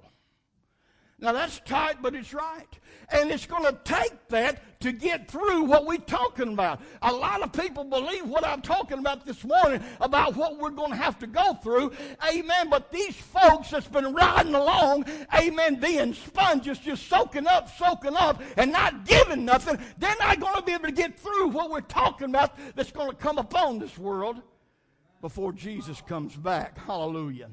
Now 1.18 1.32
that's 1.32 1.60
tight, 1.60 1.98
but 2.00 2.14
it's 2.14 2.32
right. 2.32 2.78
And 3.10 3.30
it's 3.30 3.46
going 3.46 3.64
to 3.64 3.78
take 3.84 4.28
that 4.28 4.80
to 4.80 4.92
get 4.92 5.30
through 5.30 5.64
what 5.64 5.86
we're 5.86 5.96
talking 5.96 6.52
about. 6.52 6.80
A 7.02 7.12
lot 7.12 7.42
of 7.42 7.52
people 7.52 7.84
believe 7.84 8.26
what 8.26 8.44
I'm 8.44 8.60
talking 8.60 8.98
about 8.98 9.24
this 9.24 9.42
morning 9.42 9.82
about 10.00 10.36
what 10.36 10.58
we're 10.58 10.70
going 10.70 10.90
to 10.90 10.96
have 10.96 11.18
to 11.20 11.26
go 11.26 11.54
through. 11.54 11.92
Amen. 12.28 12.68
But 12.68 12.92
these 12.92 13.16
folks 13.16 13.70
that's 13.70 13.88
been 13.88 14.12
riding 14.12 14.54
along, 14.54 15.06
amen, 15.34 15.76
being 15.76 16.12
sponges, 16.12 16.78
just 16.78 17.08
soaking 17.08 17.46
up, 17.46 17.74
soaking 17.76 18.14
up, 18.14 18.42
and 18.58 18.72
not 18.72 19.06
giving 19.06 19.44
nothing, 19.44 19.78
they're 19.98 20.16
not 20.18 20.38
going 20.38 20.56
to 20.56 20.62
be 20.62 20.72
able 20.72 20.84
to 20.84 20.92
get 20.92 21.18
through 21.18 21.48
what 21.48 21.70
we're 21.70 21.80
talking 21.80 22.28
about 22.28 22.54
that's 22.74 22.92
going 22.92 23.08
to 23.10 23.16
come 23.16 23.38
upon 23.38 23.78
this 23.78 23.96
world 23.96 24.42
before 25.22 25.52
Jesus 25.52 26.02
comes 26.02 26.36
back. 26.36 26.76
Hallelujah. 26.76 27.48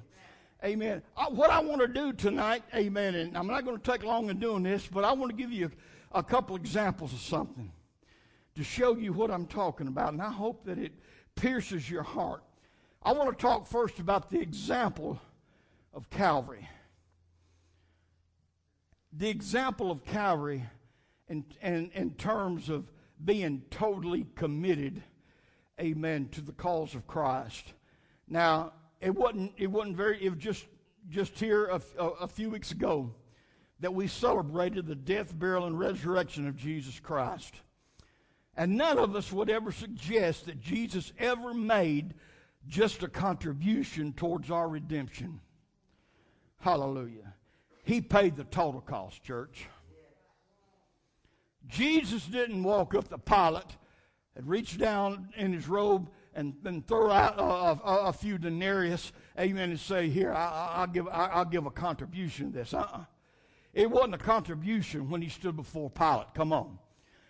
Amen. 0.64 1.02
Uh, 1.18 1.26
what 1.32 1.50
I 1.50 1.60
want 1.60 1.82
to 1.82 1.88
do 1.88 2.14
tonight, 2.14 2.62
amen, 2.76 3.16
and 3.16 3.36
I'm 3.36 3.48
not 3.48 3.66
going 3.66 3.80
to 3.80 3.92
take 3.92 4.04
long 4.04 4.30
in 4.30 4.40
doing 4.40 4.62
this, 4.62 4.86
but 4.86 5.04
I 5.04 5.12
want 5.12 5.32
to 5.32 5.36
give 5.36 5.52
you 5.52 5.72
a, 6.14 6.20
a 6.20 6.24
couple 6.24 6.56
examples 6.56 7.14
of 7.14 7.20
something 7.20 7.72
to 8.54 8.64
show 8.64 8.96
you 8.96 9.12
what 9.12 9.32
I'm 9.32 9.48
talking 9.48 9.88
about, 9.88 10.14
and 10.14 10.22
I 10.22 10.30
hope 10.30 10.66
that 10.66 10.78
it 10.78 10.92
pierces 11.36 11.90
your 11.90 12.04
heart. 12.04 12.44
I 13.02 13.14
want 13.14 13.36
to 13.36 13.42
talk 13.42 13.66
first 13.66 13.98
about 13.98 14.30
the 14.30 14.40
example 14.40 15.20
of 15.96 16.12
Calvary. 16.12 16.70
The 19.14 19.30
example 19.30 19.90
of 19.90 20.06
Calvary 20.06 20.64
in, 21.28 21.44
in, 21.64 21.90
in 21.96 22.12
terms 22.12 22.70
of 22.70 22.92
being 23.26 23.64
totally 23.72 24.28
committed, 24.36 25.02
amen, 25.80 26.30
to 26.34 26.42
the 26.42 26.52
cause 26.52 26.94
of 26.94 27.08
Christ. 27.08 27.74
Now, 28.28 28.74
it 29.02 29.16
wasn't, 29.16 29.52
it 29.58 29.68
wasn't 29.68 29.98
very, 29.98 30.24
it 30.24 30.30
was 30.30 30.40
just, 30.40 30.66
just 31.10 31.38
here 31.40 31.66
a, 31.66 31.82
a, 31.98 32.08
a 32.08 32.28
few 32.28 32.50
weeks 32.50 32.72
ago 32.72 33.14
that 33.80 33.94
we 33.94 34.08
celebrated 34.08 34.86
the 34.86 34.96
death, 34.96 35.38
burial, 35.38 35.66
and 35.66 35.78
resurrection 35.78 36.48
of 36.48 36.56
Jesus 36.56 37.00
Christ. 37.00 37.62
And 38.56 38.78
none 38.78 39.00
of 39.00 39.16
us 39.16 39.32
would 39.32 39.50
ever 39.50 39.72
suggest 39.72 40.46
that 40.46 40.62
Jesus 40.62 41.14
ever 41.18 41.54
made 41.54 42.14
just 42.68 43.02
a 43.02 43.08
contribution 43.08 44.14
towards 44.14 44.52
our 44.52 44.70
redemption. 44.70 45.40
Hallelujah. 46.60 47.34
He 47.84 48.02
paid 48.02 48.36
the 48.36 48.44
total 48.44 48.82
cost, 48.82 49.24
church. 49.24 49.68
Jesus 51.68 52.26
didn't 52.26 52.64
walk 52.64 52.94
up 52.94 53.08
to 53.10 53.18
Pilate 53.18 53.78
and 54.36 54.48
reach 54.48 54.78
down 54.78 55.30
in 55.36 55.54
his 55.54 55.68
robe 55.68 56.10
and, 56.34 56.54
and 56.66 56.88
throw 56.88 57.12
out 57.12 57.38
a, 57.38 57.42
a, 57.42 58.08
a, 58.08 58.14
few 58.14 58.38
denarius, 58.38 59.12
amen, 59.40 59.72
and 59.72 59.80
say, 59.80 60.10
Here, 60.10 60.34
I, 60.34 60.82
will 60.82 60.94
give, 60.94 61.08
I, 61.08 61.40
will 61.40 61.46
give 61.46 61.66
a 61.66 61.72
contribution 61.72 62.52
to 62.52 62.60
this. 62.60 62.74
Uh-uh. 62.74 63.06
It 63.74 63.90
wasn't 63.90 64.16
a 64.16 64.20
contribution 64.20 65.10
when 65.10 65.22
he 65.22 65.30
stood 65.30 65.56
before 65.56 65.90
Pilate. 65.90 66.34
Come 66.34 66.52
on. 66.54 66.78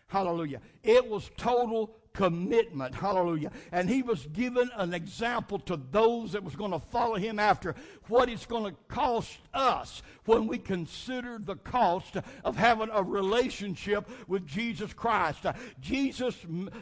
Hallelujah. 0.08 0.60
It 0.84 1.08
was 1.08 1.30
total 1.38 1.96
commitment. 2.14 2.94
Hallelujah. 2.94 3.52
And 3.72 3.90
he 3.90 4.02
was 4.02 4.26
given 4.28 4.70
an 4.76 4.94
example 4.94 5.60
to 5.60 5.80
those 5.92 6.34
that 6.34 6.44
was 6.44 6.56
going 6.56 6.72
to 6.72 6.80
follow 6.80 7.16
him 7.16 7.40
after 7.40 7.76
what 8.08 8.30
it's 8.30 8.46
going 8.46 8.66
to 8.72 8.78
cost 8.88 9.40
us 9.54 10.02
when 10.26 10.46
we 10.48 10.58
consider 10.58 11.40
the 11.40 11.56
cost 11.56 12.18
of 12.44 12.56
having 12.56 12.90
a 12.92 13.02
relationship 13.02 14.10
with 14.28 14.46
Jesus 14.46 14.94
Christ. 14.94 15.46
Jesus 15.80 16.36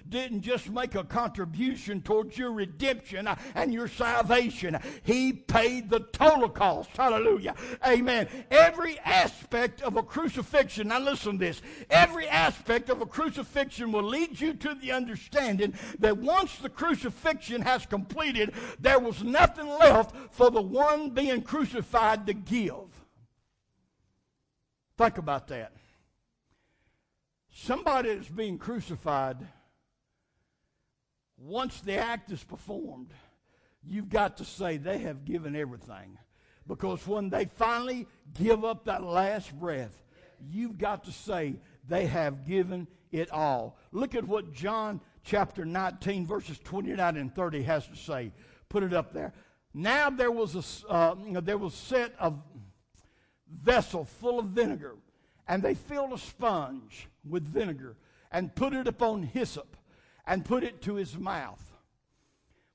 didn't 0.10 0.42
just 0.42 0.70
make 0.70 0.96
a 0.96 1.04
contribution 1.04 2.02
towards 2.02 2.38
your 2.38 2.52
redemption 2.52 3.30
and 3.56 3.74
your 3.74 3.88
salvation. 3.88 4.78
He 5.04 5.32
paid 5.34 5.90
the 5.90 6.02
total 6.12 6.50
cost. 6.50 6.90
Hallelujah. 6.98 7.56
Amen. 7.86 8.28
Every 8.50 8.98
aspect 9.00 9.82
of 9.82 9.96
a 9.96 10.04
crucifixion, 10.04 10.90
now 10.90 11.00
listen 11.00 11.34
to 11.34 11.38
this, 11.38 11.62
every 11.90 12.28
aspect 12.28 12.90
of 12.90 13.02
a 13.02 13.06
crucifixion 13.06 13.92
will 13.92 14.04
lead 14.04 14.40
you 14.40 14.54
to 14.56 14.76
the 14.76 14.92
understanding 14.92 15.19
understanding 15.20 15.74
that 16.00 16.18
once 16.18 16.56
the 16.58 16.70
crucifixion 16.70 17.62
has 17.62 17.86
completed, 17.86 18.54
there 18.80 19.00
was 19.00 19.24
nothing 19.24 19.68
left 19.68 20.16
for 20.32 20.50
the 20.50 20.62
one 20.62 21.10
being 21.10 21.42
crucified 21.42 22.26
to 22.26 22.34
give. 22.34 22.74
Think 24.98 25.18
about 25.18 25.48
that. 25.48 25.74
Somebody 27.52 28.16
that's 28.16 28.30
being 28.30 28.58
crucified, 28.58 29.38
once 31.38 31.82
the 31.82 31.98
act 31.98 32.32
is 32.32 32.44
performed, 32.44 33.12
you've 33.84 34.10
got 34.10 34.38
to 34.38 34.46
say 34.46 34.78
they 34.78 35.00
have 35.00 35.26
given 35.26 35.56
everything. 35.56 36.18
Because 36.68 37.06
when 37.08 37.30
they 37.30 37.46
finally 37.46 38.08
give 38.38 38.64
up 38.64 38.86
that 38.86 39.04
last 39.04 39.58
breath, 39.60 40.04
you've 40.40 40.78
got 40.78 41.04
to 41.06 41.12
say 41.12 41.56
they 41.88 42.06
have 42.06 42.46
given 42.46 42.88
it 43.12 43.32
all. 43.32 43.78
Look 43.92 44.16
at 44.16 44.28
what 44.28 44.54
John 44.54 45.02
chapter 45.24 45.66
19, 45.66 46.26
verses 46.26 46.60
29 46.60 47.18
and 47.18 47.34
30 47.34 47.64
has 47.64 47.88
to 47.88 47.96
say. 47.96 48.32
Put 48.70 48.84
it 48.84 48.94
up 48.94 49.14
there. 49.14 49.34
Now 49.74 50.10
there 50.10 50.32
was 50.32 50.84
a 50.86 50.92
uh, 50.92 51.16
there 51.42 51.58
was 51.58 51.74
set 51.74 52.14
a 52.20 52.34
vessel 53.52 54.06
full 54.06 54.40
of 54.40 54.48
vinegar, 54.48 54.96
and 55.48 55.62
they 55.62 55.76
filled 55.76 56.14
a 56.14 56.18
sponge 56.18 57.08
with 57.28 57.44
vinegar 57.44 57.96
and 58.32 58.54
put 58.56 58.74
it 58.74 58.88
upon 58.88 59.24
hyssop 59.24 59.76
and 60.26 60.46
put 60.46 60.64
it 60.64 60.82
to 60.84 60.96
his 60.96 61.18
mouth. 61.18 61.64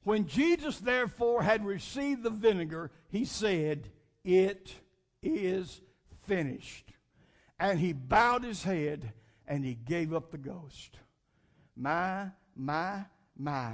When 0.02 0.26
Jesus 0.26 0.78
therefore 0.78 1.42
had 1.42 1.64
received 1.64 2.22
the 2.22 2.30
vinegar, 2.30 2.90
he 3.09 3.24
said, 3.24 3.88
It 4.24 4.74
is 5.22 5.80
finished. 6.26 6.92
And 7.59 7.78
he 7.78 7.92
bowed 7.92 8.44
his 8.44 8.64
head 8.64 9.12
and 9.46 9.64
he 9.64 9.74
gave 9.74 10.12
up 10.12 10.30
the 10.30 10.38
ghost. 10.38 10.98
My, 11.76 12.28
my, 12.56 13.04
my. 13.37 13.72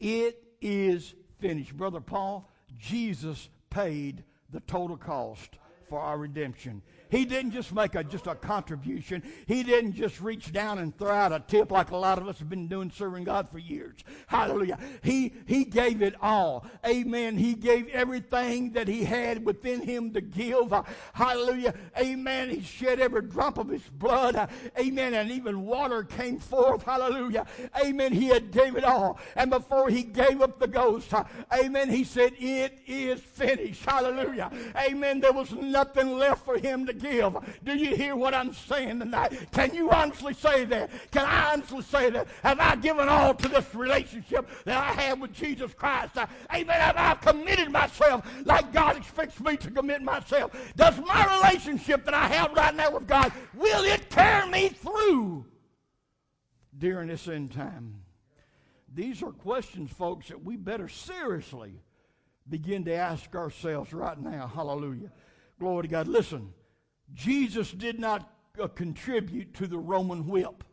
It 0.00 0.42
is 0.60 1.14
finished. 1.38 1.76
Brother 1.76 2.00
Paul, 2.00 2.50
Jesus 2.78 3.48
paid 3.70 4.24
the 4.50 4.60
total 4.60 4.96
cost 4.96 5.56
for 5.88 6.00
our 6.00 6.18
redemption. 6.18 6.82
He 7.10 7.24
didn't 7.24 7.52
just 7.52 7.74
make 7.74 7.94
a, 7.94 8.04
just 8.04 8.26
a 8.26 8.34
contribution. 8.34 9.22
He 9.46 9.62
didn't 9.62 9.94
just 9.94 10.20
reach 10.20 10.52
down 10.52 10.78
and 10.78 10.96
throw 10.96 11.10
out 11.10 11.32
a 11.32 11.40
tip 11.40 11.70
like 11.70 11.90
a 11.90 11.96
lot 11.96 12.18
of 12.18 12.28
us 12.28 12.38
have 12.38 12.48
been 12.48 12.68
doing 12.68 12.90
serving 12.90 13.24
God 13.24 13.48
for 13.48 13.58
years. 13.58 13.98
Hallelujah. 14.26 14.78
He, 15.02 15.32
he 15.46 15.64
gave 15.64 16.02
it 16.02 16.14
all. 16.20 16.66
Amen. 16.86 17.36
He 17.36 17.54
gave 17.54 17.88
everything 17.88 18.72
that 18.72 18.88
he 18.88 19.04
had 19.04 19.44
within 19.44 19.80
him 19.82 20.12
to 20.14 20.20
give. 20.20 20.72
Hallelujah. 21.12 21.74
Amen. 21.98 22.50
He 22.50 22.62
shed 22.62 23.00
every 23.00 23.22
drop 23.22 23.58
of 23.58 23.68
his 23.68 23.82
blood. 23.82 24.50
Amen. 24.78 25.14
And 25.14 25.30
even 25.30 25.62
water 25.62 26.04
came 26.04 26.38
forth. 26.38 26.82
Hallelujah. 26.82 27.46
Amen. 27.84 28.12
He 28.12 28.26
had 28.26 28.50
gave 28.50 28.76
it 28.76 28.84
all. 28.84 29.18
And 29.34 29.50
before 29.50 29.88
he 29.88 30.02
gave 30.02 30.40
up 30.40 30.58
the 30.58 30.66
ghost, 30.66 31.12
amen, 31.52 31.90
he 31.90 32.04
said, 32.04 32.32
it 32.38 32.78
is 32.86 33.20
finished. 33.20 33.84
Hallelujah. 33.84 34.50
Amen. 34.76 35.20
There 35.20 35.32
was 35.32 35.52
nothing 35.52 36.18
left 36.18 36.44
for 36.44 36.58
him 36.58 36.86
to 36.86 36.92
give. 36.98 37.36
Do 37.64 37.76
you 37.76 37.94
hear 37.96 38.16
what 38.16 38.34
I'm 38.34 38.52
saying 38.52 38.98
tonight? 39.00 39.32
Can 39.52 39.74
you 39.74 39.90
honestly 39.90 40.34
say 40.34 40.64
that? 40.66 40.90
Can 41.10 41.24
I 41.24 41.52
honestly 41.52 41.82
say 41.82 42.10
that? 42.10 42.28
Have 42.42 42.60
I 42.60 42.76
given 42.76 43.08
all 43.08 43.34
to 43.34 43.48
this 43.48 43.74
relationship 43.74 44.48
that 44.64 44.76
I 44.76 45.00
have 45.02 45.20
with 45.20 45.32
Jesus 45.32 45.72
Christ? 45.74 46.16
Amen. 46.52 46.80
Have 46.80 46.96
I 46.96 47.14
committed 47.14 47.70
myself 47.70 48.26
like 48.44 48.72
God 48.72 48.96
expects 48.96 49.40
me 49.40 49.56
to 49.58 49.70
commit 49.70 50.02
myself? 50.02 50.52
Does 50.76 50.98
my 50.98 51.40
relationship 51.40 52.04
that 52.04 52.14
I 52.14 52.26
have 52.28 52.52
right 52.52 52.74
now 52.74 52.90
with 52.90 53.06
God, 53.06 53.32
will 53.54 53.84
it 53.84 54.10
carry 54.10 54.48
me 54.50 54.68
through 54.68 55.46
during 56.76 57.08
this 57.08 57.28
end 57.28 57.52
time? 57.52 58.02
These 58.92 59.22
are 59.22 59.32
questions, 59.32 59.90
folks, 59.90 60.28
that 60.28 60.42
we 60.42 60.56
better 60.56 60.88
seriously 60.88 61.82
begin 62.48 62.84
to 62.84 62.94
ask 62.94 63.34
ourselves 63.34 63.92
right 63.92 64.18
now. 64.18 64.46
Hallelujah. 64.46 65.10
Glory 65.58 65.82
to 65.82 65.88
God. 65.88 66.08
Listen, 66.08 66.52
Jesus 67.14 67.70
did 67.70 67.98
not 67.98 68.30
uh, 68.60 68.68
contribute 68.68 69.54
to 69.54 69.66
the 69.66 69.78
Roman 69.78 70.26
whip. 70.26 70.64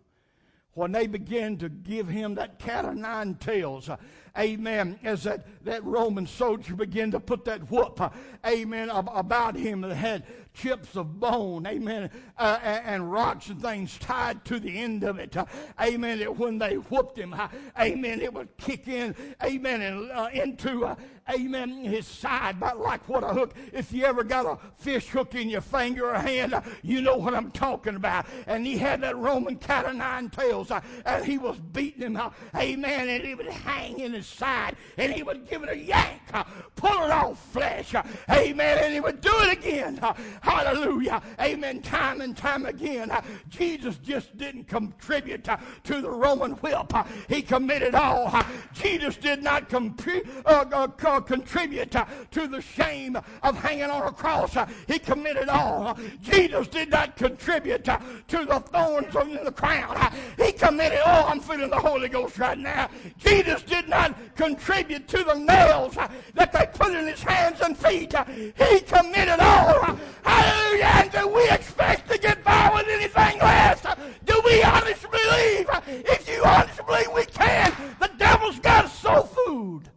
When 0.73 0.91
they 0.91 1.05
began 1.05 1.57
to 1.57 1.69
give 1.69 2.07
him 2.07 2.35
that 2.35 2.57
cat 2.57 2.85
o' 2.85 2.93
nine 2.93 3.35
tails, 3.35 3.89
uh, 3.89 3.97
amen, 4.37 4.99
as 5.03 5.23
that, 5.23 5.45
that 5.63 5.83
Roman 5.83 6.25
soldier 6.25 6.75
began 6.75 7.11
to 7.11 7.19
put 7.19 7.45
that 7.45 7.69
whoop, 7.69 8.01
uh, 8.01 8.09
amen, 8.45 8.89
about 8.89 9.55
him 9.55 9.81
that 9.81 9.95
had 9.95 10.23
chips 10.53 10.95
of 10.95 11.19
bone, 11.19 11.65
amen, 11.65 12.09
uh, 12.37 12.59
and, 12.61 13.11
rocks 13.11 13.49
and 13.49 13.61
things 13.61 13.97
tied 13.97 14.43
to 14.45 14.59
the 14.59 14.79
end 14.79 15.03
of 15.03 15.19
it, 15.19 15.35
uh, 15.35 15.45
amen, 15.81 16.19
that 16.19 16.37
when 16.37 16.57
they 16.57 16.75
whooped 16.75 17.17
him, 17.17 17.33
uh, 17.33 17.47
amen, 17.79 18.21
it 18.21 18.33
would 18.33 18.55
kick 18.57 18.87
in, 18.87 19.15
amen, 19.43 19.81
and 19.81 20.33
into, 20.33 20.95
amen, 21.29 21.83
his 21.83 22.05
side, 22.05 22.59
but 22.59 22.79
like 22.79 23.07
what 23.07 23.23
a 23.23 23.27
hook. 23.27 23.53
If 23.71 23.93
you 23.93 24.05
ever 24.05 24.23
got 24.23 24.45
a 24.45 24.57
fish 24.77 25.07
hook 25.09 25.35
in 25.35 25.49
your 25.49 25.61
finger 25.61 26.09
or 26.09 26.19
hand, 26.19 26.53
you 26.81 27.01
know 27.01 27.17
what 27.17 27.33
I'm 27.33 27.51
talking 27.51 27.95
about. 27.95 28.25
And 28.45 28.65
he 28.65 28.77
had 28.77 29.01
that 29.01 29.15
Roman 29.17 29.55
cat 29.55 29.85
o' 29.85 29.91
nine 29.91 30.29
tails, 30.29 30.71
and 31.05 31.25
he 31.25 31.37
was 31.37 31.59
beating 31.59 32.15
him, 32.15 32.31
amen, 32.55 33.09
and 33.09 33.23
he 33.23 33.35
would 33.35 33.47
hang 33.47 33.99
in 33.99 34.13
his 34.13 34.22
side, 34.23 34.75
and 34.97 35.11
he 35.11 35.23
would 35.23 35.47
give 35.49 35.63
it 35.63 35.69
a 35.69 35.77
yank, 35.77 36.21
uh, 36.33 36.43
pull 36.75 37.03
it 37.03 37.11
off 37.11 37.43
flesh, 37.51 37.93
uh, 37.95 38.03
amen, 38.31 38.79
and 38.81 38.93
he 38.93 38.99
would 38.99 39.21
do 39.21 39.31
it 39.41 39.57
again. 39.57 39.99
Uh, 40.01 40.13
hallelujah. 40.41 41.21
Amen. 41.39 41.81
Time 41.81 42.21
and 42.21 42.35
time 42.35 42.65
again, 42.65 43.11
uh, 43.11 43.21
Jesus 43.49 43.97
just 43.97 44.35
didn't 44.37 44.65
contribute 44.65 45.47
uh, 45.47 45.57
to 45.83 46.01
the 46.01 46.09
Roman 46.09 46.51
whip. 46.53 46.93
Uh, 46.93 47.03
he 47.27 47.41
committed 47.41 47.95
all. 47.95 48.33
Jesus 48.73 49.15
did 49.17 49.43
not 49.43 49.69
compre- 49.69 50.27
uh, 50.45 51.19
contribute 51.21 51.91
to 52.31 52.47
the 52.47 52.61
shame 52.61 53.17
of 53.43 53.57
hanging 53.57 53.83
on 53.83 54.07
a 54.07 54.11
cross. 54.11 54.57
he 54.87 54.99
committed 54.99 55.49
all. 55.49 55.97
Jesus 56.21 56.67
did 56.67 56.89
not 56.89 57.15
contribute 57.15 57.83
to 57.83 58.45
the 58.45 58.59
thorns 58.71 59.15
on 59.15 59.33
the 59.43 59.51
crown. 59.51 60.11
he 60.37 60.51
committed 60.51 60.99
all. 61.05 61.27
I'm 61.27 61.39
feeling 61.39 61.69
the 61.69 61.79
Holy 61.79 62.09
Ghost 62.09 62.37
right 62.39 62.57
now. 62.57 62.89
Jesus 63.17 63.61
did 63.63 63.87
not 63.89 64.12
contribute 64.35 65.07
to 65.07 65.23
the 65.23 65.35
nails 65.35 65.95
that 66.33 66.51
they 66.51 66.67
put 66.73 66.93
in 66.93 67.07
his 67.07 67.21
hands 67.21 67.61
and 67.61 67.77
feet. 67.77 68.13
he 68.27 68.79
committed 68.81 69.39
all. 69.39 69.97
Hallelujah. 70.23 70.91
And 70.95 71.11
do 71.11 71.27
we 71.27 71.49
expect 71.49 72.09
to 72.11 72.17
get 72.17 72.43
by 72.43 72.71
with 72.73 72.87
anything 72.87 73.39
less? 73.39 73.81
Do 74.25 74.41
we 74.45 74.63
honestly 74.63 75.09
believe? 75.11 75.69
If 75.87 76.29
you 76.29 76.43
honestly 76.43 76.85
believe 76.85 77.11
we 77.13 77.25
can, 77.25 77.73
the 77.99 78.11
devil's 78.17 78.59
got 78.59 78.89
soul 78.89 79.23
food. 79.23 79.89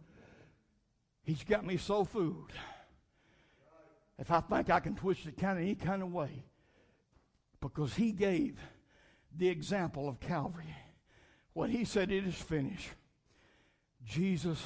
He's 1.23 1.43
got 1.43 1.65
me 1.65 1.77
soul 1.77 2.05
food. 2.05 2.51
If 4.17 4.31
I 4.31 4.39
think 4.41 4.69
I 4.69 4.79
can 4.79 4.95
twist 4.95 5.25
it 5.27 5.37
kind 5.37 5.57
of 5.59 5.63
any 5.63 5.75
kind 5.75 6.01
of 6.01 6.11
way, 6.11 6.43
because 7.59 7.95
he 7.95 8.11
gave 8.11 8.57
the 9.35 9.49
example 9.49 10.07
of 10.07 10.19
Calvary. 10.19 10.75
When 11.53 11.69
he 11.69 11.85
said 11.85 12.11
it 12.11 12.25
is 12.25 12.35
finished, 12.35 12.89
Jesus 14.07 14.65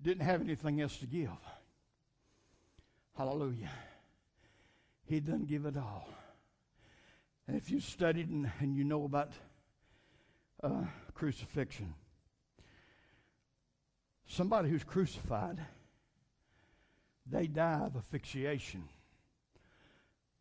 didn't 0.00 0.24
have 0.24 0.40
anything 0.40 0.80
else 0.80 0.96
to 0.98 1.06
give. 1.06 1.30
Hallelujah. 3.16 3.70
He 5.06 5.20
doesn't 5.20 5.48
give 5.48 5.64
it 5.64 5.76
all. 5.76 6.08
And 7.46 7.56
if 7.56 7.70
you 7.70 7.80
studied 7.80 8.28
and, 8.28 8.50
and 8.60 8.76
you 8.76 8.84
know 8.84 9.04
about 9.04 9.32
uh, 10.62 10.84
crucifixion, 11.14 11.94
somebody 14.26 14.68
who's 14.68 14.84
crucified, 14.84 15.58
they 17.26 17.46
die 17.46 17.80
of 17.86 17.96
asphyxiation 17.96 18.84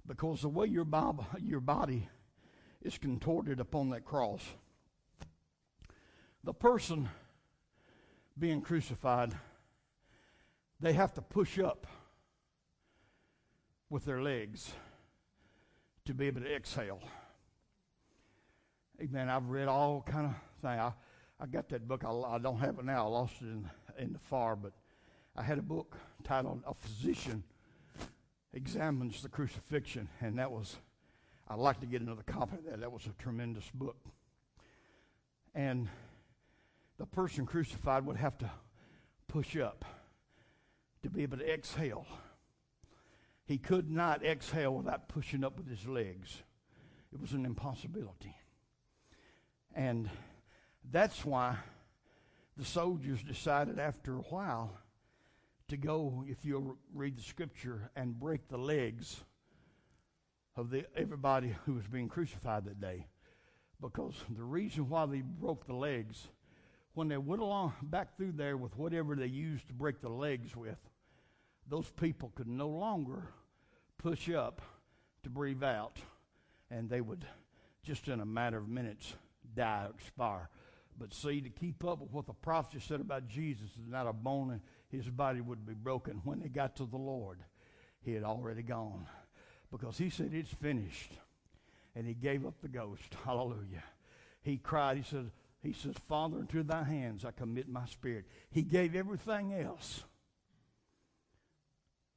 because 0.06 0.41
the 0.41 0.49
way 0.49 0.67
your, 0.67 0.86
Bible, 0.86 1.25
your 1.39 1.60
body 1.60 2.08
is 2.82 2.97
contorted 2.97 3.60
upon 3.60 3.89
that 3.89 4.06
cross, 4.06 4.41
the 6.47 6.53
person 6.53 7.10
being 8.39 8.62
crucified, 8.62 9.36
they 10.79 10.93
have 10.93 11.13
to 11.13 11.21
push 11.21 11.60
up 11.60 11.86
with 13.89 14.05
their 14.05 14.21
legs 14.21 14.71
to 16.05 16.13
be 16.13 16.27
able 16.27 16.39
to 16.39 16.55
exhale. 16.55 17.01
Amen. 19.01 19.27
I've 19.27 19.49
read 19.49 19.67
all 19.67 20.01
kind 20.01 20.27
of 20.27 20.36
things. 20.62 20.79
I, 20.79 20.93
I 21.38 21.47
got 21.47 21.67
that 21.67 21.86
book. 21.86 22.05
I, 22.05 22.12
I 22.12 22.38
don't 22.38 22.60
have 22.60 22.79
it 22.79 22.86
now. 22.86 23.05
I 23.05 23.10
lost 23.10 23.33
it 23.41 23.47
in, 23.47 23.69
in 23.99 24.13
the 24.13 24.19
far, 24.19 24.55
but 24.55 24.71
I 25.36 25.43
had 25.43 25.57
a 25.57 25.62
book 25.62 25.97
titled 26.23 26.63
"A 26.65 26.73
Physician 26.73 27.43
Examines 28.53 29.21
the 29.21 29.27
Crucifixion," 29.27 30.07
and 30.21 30.39
that 30.39 30.49
was. 30.49 30.77
I'd 31.49 31.60
like 31.60 31.81
to 31.81 31.88
get 31.88 32.01
another 32.01 32.23
copy 32.23 32.55
of 32.55 32.63
that. 32.71 32.79
That 32.79 32.91
was 32.93 33.05
a 33.05 33.21
tremendous 33.21 33.69
book. 33.73 33.97
And 35.53 35.89
the 36.97 37.05
person 37.05 37.45
crucified 37.45 38.05
would 38.05 38.17
have 38.17 38.38
to 38.39 38.49
push 39.27 39.57
up 39.57 39.86
to 41.03 41.10
be 41.10 41.23
able 41.23 41.38
to 41.38 41.53
exhale 41.53 42.05
he 43.47 43.57
could 43.57 43.89
not 43.89 44.25
exhale 44.25 44.73
without 44.73 45.07
pushing 45.07 45.43
up 45.43 45.57
with 45.57 45.69
his 45.69 45.88
legs. 45.88 46.43
It 47.13 47.19
was 47.19 47.31
an 47.31 47.45
impossibility. 47.45 48.36
And 49.73 50.10
that's 50.91 51.23
why 51.23 51.55
the 52.57 52.65
soldiers 52.65 53.23
decided 53.23 53.79
after 53.79 54.17
a 54.17 54.21
while 54.23 54.77
to 55.69 55.77
go, 55.77 56.25
if 56.27 56.43
you'll 56.43 56.77
read 56.93 57.17
the 57.17 57.23
scripture, 57.23 57.89
and 57.95 58.19
break 58.19 58.49
the 58.49 58.57
legs 58.57 59.23
of 60.57 60.69
the, 60.69 60.86
everybody 60.95 61.55
who 61.65 61.73
was 61.73 61.88
being 61.88 62.10
crucified 62.10 62.65
that 62.65 62.81
day. 62.81 63.07
Because 63.79 64.15
the 64.29 64.43
reason 64.43 64.89
why 64.89 65.05
they 65.05 65.21
broke 65.21 65.67
the 65.67 65.75
legs, 65.75 66.27
when 66.97 67.10
they 67.10 67.17
went 67.17 67.43
along 67.43 67.73
back 67.83 68.17
through 68.17 68.31
there 68.31 68.57
with 68.57 68.75
whatever 68.75 69.15
they 69.15 69.27
used 69.27 69.67
to 69.67 69.73
break 69.73 70.01
the 70.01 70.10
legs 70.10 70.55
with, 70.55 70.79
those 71.69 71.88
people 71.91 72.31
could 72.33 72.47
no 72.47 72.67
longer 72.67 73.21
push 73.99 74.31
up 74.31 74.63
to 75.21 75.29
breathe 75.29 75.63
out, 75.63 75.99
and 76.71 76.89
they 76.89 76.99
would 76.99 77.23
just 77.83 78.07
in 78.07 78.19
a 78.19 78.25
matter 78.25 78.57
of 78.57 78.67
minutes 78.67 79.13
die 79.55 79.86
or 79.86 79.91
expire. 79.91 80.49
But 80.97 81.13
see, 81.13 81.39
to 81.39 81.49
keep 81.51 81.86
up 81.86 82.01
with 82.01 82.12
what 82.12 82.25
the 82.25 82.33
prophet 82.33 82.81
said 82.81 82.99
about 82.99 83.27
Jesus, 83.27 83.69
not 83.88 84.07
a 84.07 84.13
bone 84.13 84.60
in 84.91 84.97
his 84.97 85.07
body 85.07 85.39
would 85.39 85.67
be 85.67 85.75
broken. 85.75 86.21
When 86.23 86.39
they 86.39 86.49
got 86.49 86.77
to 86.77 86.86
the 86.86 86.97
Lord, 86.97 87.38
he 88.01 88.13
had 88.13 88.23
already 88.23 88.63
gone. 88.63 89.05
Because 89.69 89.99
he 89.99 90.10
said, 90.10 90.31
It's 90.33 90.51
finished. 90.51 91.12
And 91.95 92.07
he 92.07 92.15
gave 92.15 92.43
up 92.43 92.55
the 92.60 92.67
ghost. 92.67 93.15
Hallelujah. 93.23 93.83
He 94.41 94.57
cried, 94.57 94.97
he 94.97 95.03
said, 95.03 95.29
he 95.62 95.74
says, 95.74 95.96
Father, 96.08 96.39
into 96.39 96.63
thy 96.63 96.84
hands 96.84 97.26
I 97.26 97.32
commit 97.32 97.67
my 97.67 97.86
spirit. 97.86 98.26
He 98.50 98.62
gave 98.62 98.96
everything 98.96 99.54
else. 99.54 100.04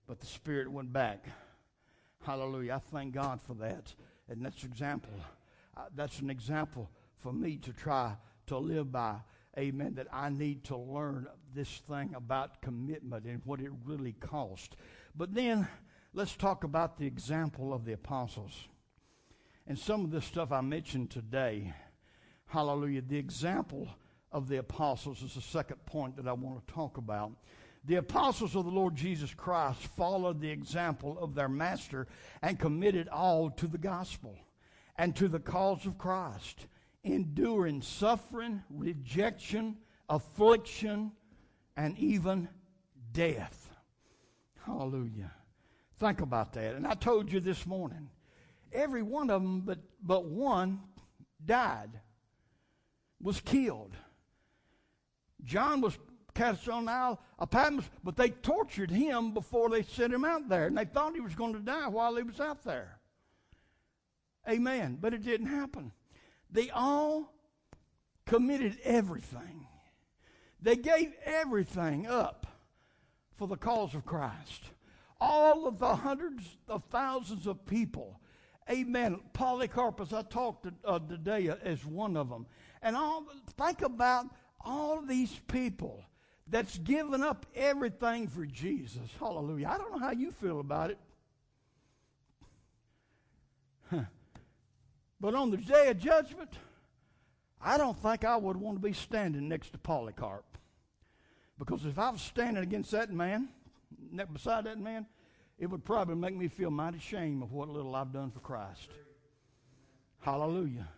But 0.07 0.21
the 0.21 0.27
spirit 0.27 0.71
went 0.71 0.93
back 0.93 1.27
Hallelujah. 2.25 2.75
I 2.75 2.79
thank 2.79 3.15
God 3.15 3.41
for 3.41 3.55
that. 3.55 3.95
And 4.29 4.45
that's 4.45 4.63
an 4.63 4.71
example. 4.71 5.13
Uh, 5.77 5.85
that's 5.95 6.21
an 6.21 6.31
example 6.31 6.91
for 7.17 7.33
me 7.33 7.57
to 7.59 7.73
try 7.73 8.17
to 8.47 8.59
live 8.59 8.93
by. 8.93 9.17
Amen. 9.59 9.95
That 9.95 10.07
I 10.13 10.29
need 10.29 10.65
to 10.65 10.77
learn 10.77 11.27
this 11.55 11.81
thing 11.89 12.15
about 12.15 12.61
commitment 12.63 13.25
and 13.25 13.41
what 13.45 13.61
it 13.61 13.71
really 13.85 14.13
cost. 14.13 14.77
But 15.17 15.35
then 15.35 15.67
let's 16.13 16.37
talk 16.37 16.63
about 16.63 16.99
the 16.99 17.07
example 17.07 17.73
of 17.73 17.85
the 17.85 17.93
apostles. 17.93 18.69
And 19.67 19.79
some 19.79 20.05
of 20.05 20.11
this 20.11 20.25
stuff 20.25 20.53
I 20.53 20.61
mentioned 20.61 21.11
today. 21.11 21.73
Hallelujah. 22.51 23.03
The 23.03 23.17
example 23.17 23.89
of 24.33 24.49
the 24.49 24.57
apostles 24.57 25.23
is 25.23 25.35
the 25.35 25.41
second 25.41 25.87
point 25.87 26.17
that 26.17 26.27
I 26.27 26.33
want 26.33 26.67
to 26.67 26.75
talk 26.75 26.97
about. 26.97 27.31
The 27.85 27.95
apostles 27.95 28.57
of 28.57 28.65
the 28.65 28.73
Lord 28.73 28.97
Jesus 28.97 29.33
Christ 29.33 29.81
followed 29.97 30.41
the 30.41 30.51
example 30.51 31.17
of 31.21 31.37
their 31.37 31.49
master 31.49 32.09
and 32.43 32.59
committed 32.59 33.09
all 33.09 33.51
to 33.51 33.69
the 33.69 33.79
gospel 33.79 34.37
and 34.99 35.15
to 35.15 35.29
the 35.29 35.39
cause 35.39 35.87
of 35.87 35.97
Christ, 35.97 36.67
enduring 37.05 37.83
suffering, 37.83 38.65
rejection, 38.69 39.77
affliction, 40.09 41.13
and 41.77 41.97
even 41.99 42.49
death. 43.13 43.71
Hallelujah. 44.67 45.31
Think 46.01 46.21
about 46.21 46.53
that. 46.55 46.75
And 46.75 46.85
I 46.85 46.95
told 46.95 47.31
you 47.31 47.39
this 47.39 47.65
morning, 47.65 48.11
every 48.73 49.03
one 49.03 49.31
of 49.31 49.41
them 49.41 49.61
but, 49.61 49.79
but 50.03 50.25
one 50.25 50.81
died, 51.47 51.91
was 53.21 53.41
killed. 53.41 53.97
John 55.45 55.81
was 55.81 55.99
cast 56.35 56.69
on 56.69 56.87
the 56.87 56.93
Isle 56.93 57.21
of 57.39 57.51
Patmos, 57.51 57.89
but 58.05 58.17
they 58.17 58.31
tortured 58.31 58.91
him 58.91 59.33
before 59.33 59.69
they 59.69 59.83
sent 59.83 60.13
him 60.13 60.25
out 60.25 60.49
there, 60.49 60.67
and 60.67 60.77
they 60.77 60.85
thought 60.85 61.15
he 61.15 61.21
was 61.21 61.35
going 61.35 61.55
to 61.55 61.61
die 61.61 61.89
while 61.89 62.17
he 62.17 62.23
was 62.23 62.41
out 62.41 62.63
there. 62.63 62.99
Amen. 64.49 64.99
But 65.01 65.15
it 65.15 65.23
didn't 65.23 65.47
happen. 65.47 65.93
They 66.51 66.71
all 66.71 67.33
committed 68.27 68.79
everything. 68.85 69.67
They 70.63 70.77
gave 70.77 71.13
everything 71.25 72.07
up 72.07 72.47
for 73.37 73.47
the 73.47 73.57
cause 73.57 73.95
of 73.95 74.05
Christ. 74.05 74.65
All 75.21 75.67
of 75.67 75.79
the 75.79 75.97
hundreds 75.97 76.57
of 76.69 76.85
thousands 76.91 77.47
of 77.47 77.67
people. 77.67 78.21
Amen. 78.71 79.21
Polycarpus, 79.33 80.13
I 80.13 80.23
talked 80.23 80.65
to, 80.65 80.75
uh, 80.85 80.99
today 80.99 81.53
as 81.63 81.85
one 81.85 82.17
of 82.17 82.29
them. 82.29 82.47
And 82.83 82.97
all, 82.97 83.27
think 83.59 83.83
about 83.83 84.27
all 84.61 85.03
these 85.03 85.39
people 85.49 86.03
that's 86.47 86.79
given 86.79 87.23
up 87.23 87.47
everything 87.55 88.27
for 88.27 88.45
Jesus. 88.47 89.09
Hallelujah. 89.19 89.69
I 89.69 89.79
don't 89.79 89.93
know 89.93 89.99
how 89.99 90.13
you 90.13 90.31
feel 90.31 90.61
about 90.61 90.91
it. 90.91 90.99
Huh. 93.91 94.05
But 95.21 95.35
on 95.35 95.51
the 95.51 95.59
day 95.59 95.89
of 95.89 95.99
judgment, 95.99 96.51
I 97.61 97.77
don't 97.77 97.99
think 98.01 98.25
I 98.25 98.37
would 98.37 98.57
want 98.57 98.77
to 98.77 98.83
be 98.83 98.95
standing 98.95 99.49
next 99.49 99.73
to 99.73 99.79
Polycarp. 99.79 100.45
Because 101.59 101.85
if 101.85 101.99
I 101.99 102.09
was 102.11 102.23
standing 102.23 102.63
against 102.63 102.91
that 102.93 103.13
man, 103.13 103.49
beside 104.33 104.65
that 104.65 104.79
man, 104.79 105.07
it 105.59 105.67
would 105.67 105.85
probably 105.85 106.15
make 106.15 106.35
me 106.35 106.49
feel 106.49 106.71
mighty 106.71 106.99
shame 106.99 107.43
of 107.43 107.53
what 107.53 107.69
little 107.69 107.95
I've 107.95 108.13
done 108.13 108.31
for 108.31 108.41
Christ. 108.41 108.89
Hallelujah. 110.21 110.89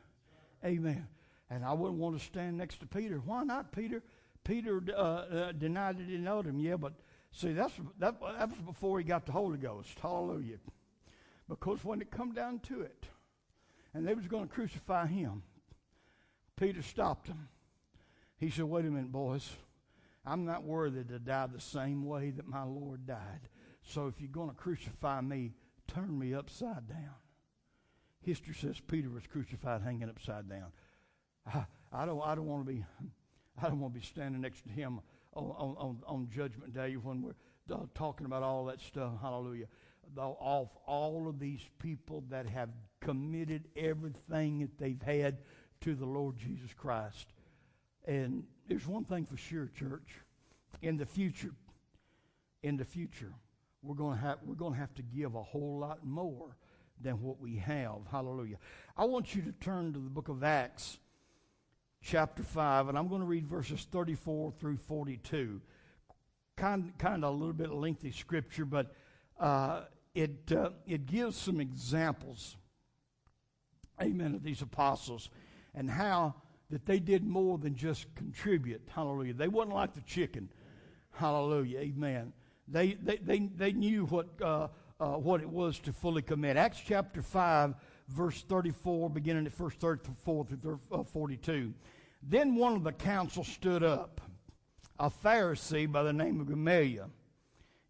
Amen. 0.64 1.08
And 1.52 1.66
I 1.66 1.74
wouldn't 1.74 2.00
want 2.00 2.18
to 2.18 2.24
stand 2.24 2.56
next 2.56 2.80
to 2.80 2.86
Peter. 2.86 3.20
Why 3.22 3.44
not, 3.44 3.72
Peter? 3.72 4.02
Peter 4.42 4.82
uh, 4.88 5.00
uh, 5.00 5.52
denied 5.52 5.98
that 5.98 6.06
he 6.06 6.16
knowed 6.16 6.46
him. 6.46 6.58
Yeah, 6.58 6.76
but 6.76 6.94
see, 7.30 7.52
that's 7.52 7.74
that, 7.98 8.18
that 8.20 8.48
was 8.48 8.58
before 8.60 8.98
he 8.98 9.04
got 9.04 9.26
the 9.26 9.32
Holy 9.32 9.58
Ghost. 9.58 9.98
Hallelujah. 10.00 10.56
Because 11.50 11.84
when 11.84 12.00
it 12.00 12.10
come 12.10 12.32
down 12.32 12.60
to 12.60 12.80
it, 12.80 13.04
and 13.92 14.08
they 14.08 14.14
was 14.14 14.28
going 14.28 14.48
to 14.48 14.54
crucify 14.54 15.06
him, 15.06 15.42
Peter 16.56 16.80
stopped 16.80 17.26
them. 17.26 17.50
He 18.38 18.48
said, 18.48 18.64
"Wait 18.64 18.86
a 18.86 18.90
minute, 18.90 19.12
boys. 19.12 19.50
I'm 20.24 20.46
not 20.46 20.64
worthy 20.64 21.04
to 21.04 21.18
die 21.18 21.48
the 21.48 21.60
same 21.60 22.06
way 22.06 22.30
that 22.30 22.48
my 22.48 22.62
Lord 22.62 23.06
died. 23.06 23.50
So 23.82 24.06
if 24.06 24.20
you're 24.20 24.30
going 24.30 24.48
to 24.48 24.56
crucify 24.56 25.20
me, 25.20 25.52
turn 25.86 26.18
me 26.18 26.32
upside 26.32 26.88
down." 26.88 27.20
History 28.22 28.54
says 28.54 28.80
Peter 28.80 29.10
was 29.10 29.26
crucified 29.26 29.82
hanging 29.82 30.08
upside 30.08 30.48
down. 30.48 30.72
I, 31.92 32.07
don't. 32.07 32.20
I 32.20 32.35
don't 32.35 32.46
want 32.46 32.66
to 32.66 32.72
be. 32.72 32.85
I 33.62 33.68
don't 33.68 33.81
want 33.81 33.94
to 33.94 34.00
be 34.00 34.07
standing 34.07 34.40
next 34.40 34.62
to 34.64 34.70
him 34.70 35.00
on, 35.35 35.76
on, 35.78 35.98
on 36.07 36.28
Judgment 36.31 36.74
Day 36.74 36.94
when 36.94 37.22
we're 37.22 37.35
talking 37.94 38.26
about 38.26 38.42
all 38.42 38.64
that 38.66 38.81
stuff. 38.81 39.12
Hallelujah. 39.20 39.66
All, 40.16 40.83
all 40.87 41.28
of 41.28 41.38
these 41.38 41.61
people 41.78 42.24
that 42.28 42.46
have 42.48 42.70
committed 43.00 43.68
everything 43.76 44.61
that 44.61 44.78
they've 44.78 45.02
had 45.02 45.38
to 45.83 45.94
the 45.94 46.07
Lord 46.07 46.37
Jesus 46.37 46.72
Christ. 46.76 47.33
And 48.05 48.44
there's 48.68 48.87
one 48.87 49.05
thing 49.05 49.26
for 49.26 49.37
sure, 49.37 49.70
church. 49.74 50.09
In 50.81 50.96
the 50.96 51.07
future, 51.07 51.55
in 52.62 52.76
the 52.76 52.85
future, 52.85 53.33
we're 53.83 53.94
going 53.94 54.16
to 54.16 54.24
have 54.24 54.38
we're 54.44 54.55
going 54.55 54.74
to 54.74 54.81
have 54.81 54.94
to 54.94 55.02
give 55.02 55.35
a 55.35 55.42
whole 55.42 55.78
lot 55.78 56.05
more 56.05 56.57
than 57.00 57.20
what 57.20 57.40
we 57.40 57.57
have. 57.57 58.00
Hallelujah. 58.11 58.57
I 58.96 59.05
want 59.05 59.35
you 59.35 59.42
to 59.42 59.52
turn 59.52 59.92
to 59.92 59.98
the 59.98 60.11
book 60.11 60.28
of 60.28 60.42
Acts 60.42 60.98
chapter 62.02 62.42
5, 62.42 62.88
and 62.88 62.98
I'm 62.98 63.08
going 63.08 63.20
to 63.20 63.26
read 63.26 63.46
verses 63.46 63.86
34 63.90 64.52
through 64.58 64.76
42. 64.76 65.60
Kind, 66.56 66.92
kind 66.98 67.24
of 67.24 67.32
a 67.32 67.36
little 67.36 67.54
bit 67.54 67.72
lengthy 67.72 68.10
scripture, 68.10 68.64
but 68.64 68.94
uh, 69.38 69.82
it, 70.14 70.52
uh, 70.52 70.70
it 70.86 71.06
gives 71.06 71.36
some 71.36 71.60
examples, 71.60 72.56
amen, 74.00 74.34
of 74.34 74.42
these 74.42 74.60
apostles 74.60 75.30
and 75.74 75.90
how 75.90 76.34
that 76.70 76.86
they 76.86 76.98
did 76.98 77.24
more 77.24 77.58
than 77.58 77.74
just 77.74 78.12
contribute. 78.14 78.82
Hallelujah. 78.94 79.34
They 79.34 79.48
wasn't 79.48 79.74
like 79.74 79.94
the 79.94 80.00
chicken. 80.02 80.48
Hallelujah. 81.12 81.78
Amen. 81.80 82.32
They, 82.68 82.94
they, 82.94 83.16
they, 83.16 83.38
they 83.38 83.72
knew 83.72 84.06
what, 84.06 84.28
uh, 84.40 84.68
uh 85.00 85.12
what 85.12 85.40
it 85.40 85.48
was 85.48 85.78
to 85.80 85.92
fully 85.92 86.22
commit. 86.22 86.56
Acts 86.56 86.80
chapter 86.84 87.22
5 87.22 87.74
verse 88.08 88.42
34, 88.42 89.10
beginning 89.10 89.46
at 89.46 89.52
verse 89.52 89.74
34 89.74 90.46
through 90.46 90.80
uh, 90.90 91.02
42. 91.02 91.72
Then 92.22 92.54
one 92.54 92.74
of 92.74 92.84
the 92.84 92.92
council 92.92 93.44
stood 93.44 93.82
up, 93.82 94.20
a 94.98 95.10
Pharisee 95.10 95.90
by 95.90 96.02
the 96.02 96.12
name 96.12 96.40
of 96.40 96.48
Gamaliel. 96.48 97.10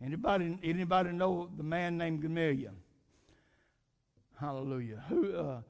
Anybody, 0.02 0.58
anybody 0.62 1.12
know 1.12 1.48
the 1.56 1.62
man 1.62 1.96
named 1.98 2.22
Gamaliel? 2.22 2.72
Hallelujah. 4.40 5.04
Who, 5.08 5.36
uh, 5.36 5.60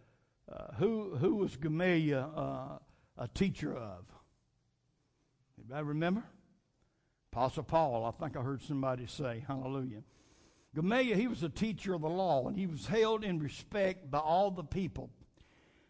uh, 0.51 0.73
who, 0.79 1.17
who 1.17 1.35
was 1.35 1.57
Gamaliel 1.57 2.33
uh, 2.35 2.79
a 3.19 3.29
teacher 3.29 3.77
of? 3.77 4.05
Anybody 5.59 5.85
remember? 5.85 6.25
Apostle 7.33 7.65
Paul, 7.65 8.05
I 8.05 8.11
think 8.11 8.37
I 8.37 8.43
heard 8.43 8.63
somebody 8.63 9.07
say, 9.07 9.45
Hallelujah. 9.47 10.03
Gamaliel, 10.75 11.19
he 11.19 11.29
was 11.29 11.43
a 11.43 11.49
teacher 11.49 11.95
of 11.95 12.01
the 12.01 12.09
law, 12.09 12.49
and 12.49 12.57
he 12.57 12.67
was 12.67 12.87
held 12.87 13.25
in 13.25 13.39
respect 13.39 14.11
by 14.11 14.19
all 14.19 14.51
the 14.51 14.65
people 14.65 15.11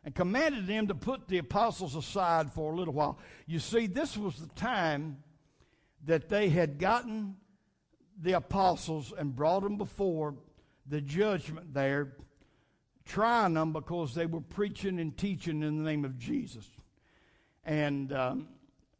and 0.04 0.14
commanded 0.14 0.66
them 0.66 0.88
to 0.88 0.94
put 0.94 1.28
the 1.28 1.38
apostles 1.38 1.94
aside 1.94 2.52
for 2.52 2.72
a 2.72 2.76
little 2.76 2.94
while. 2.94 3.18
You 3.46 3.60
see, 3.60 3.86
this 3.86 4.16
was 4.16 4.36
the 4.36 4.48
time 4.54 5.18
that 6.04 6.28
they 6.28 6.48
had 6.48 6.78
gotten 6.78 7.36
the 8.20 8.32
apostles 8.32 9.12
and 9.16 9.34
brought 9.34 9.62
them 9.62 9.76
before 9.76 10.34
the 10.86 11.00
judgment 11.00 11.72
there, 11.72 12.14
trying 13.04 13.54
them 13.54 13.72
because 13.72 14.14
they 14.14 14.26
were 14.26 14.40
preaching 14.40 14.98
and 14.98 15.16
teaching 15.16 15.62
in 15.62 15.78
the 15.78 15.88
name 15.88 16.04
of 16.04 16.18
Jesus. 16.18 16.68
And 17.64 18.12
um, 18.12 18.48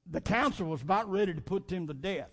the 0.09 0.21
council 0.21 0.69
was 0.69 0.83
about 0.83 1.11
ready 1.11 1.35
to 1.35 1.41
put 1.41 1.67
them 1.67 1.89
to 1.89 1.95
death. 1.95 2.31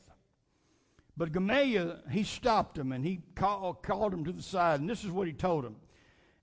But 1.20 1.34
Gamaliel, 1.34 1.98
he 2.10 2.24
stopped 2.24 2.78
him 2.78 2.94
and 2.94 3.06
he 3.06 3.20
call, 3.36 3.74
called 3.74 4.14
him 4.14 4.24
to 4.24 4.32
the 4.32 4.42
side, 4.42 4.80
and 4.80 4.90
this 4.90 5.04
is 5.04 5.12
what 5.12 5.28
he 5.28 5.34
told 5.34 5.66
him. 5.66 5.76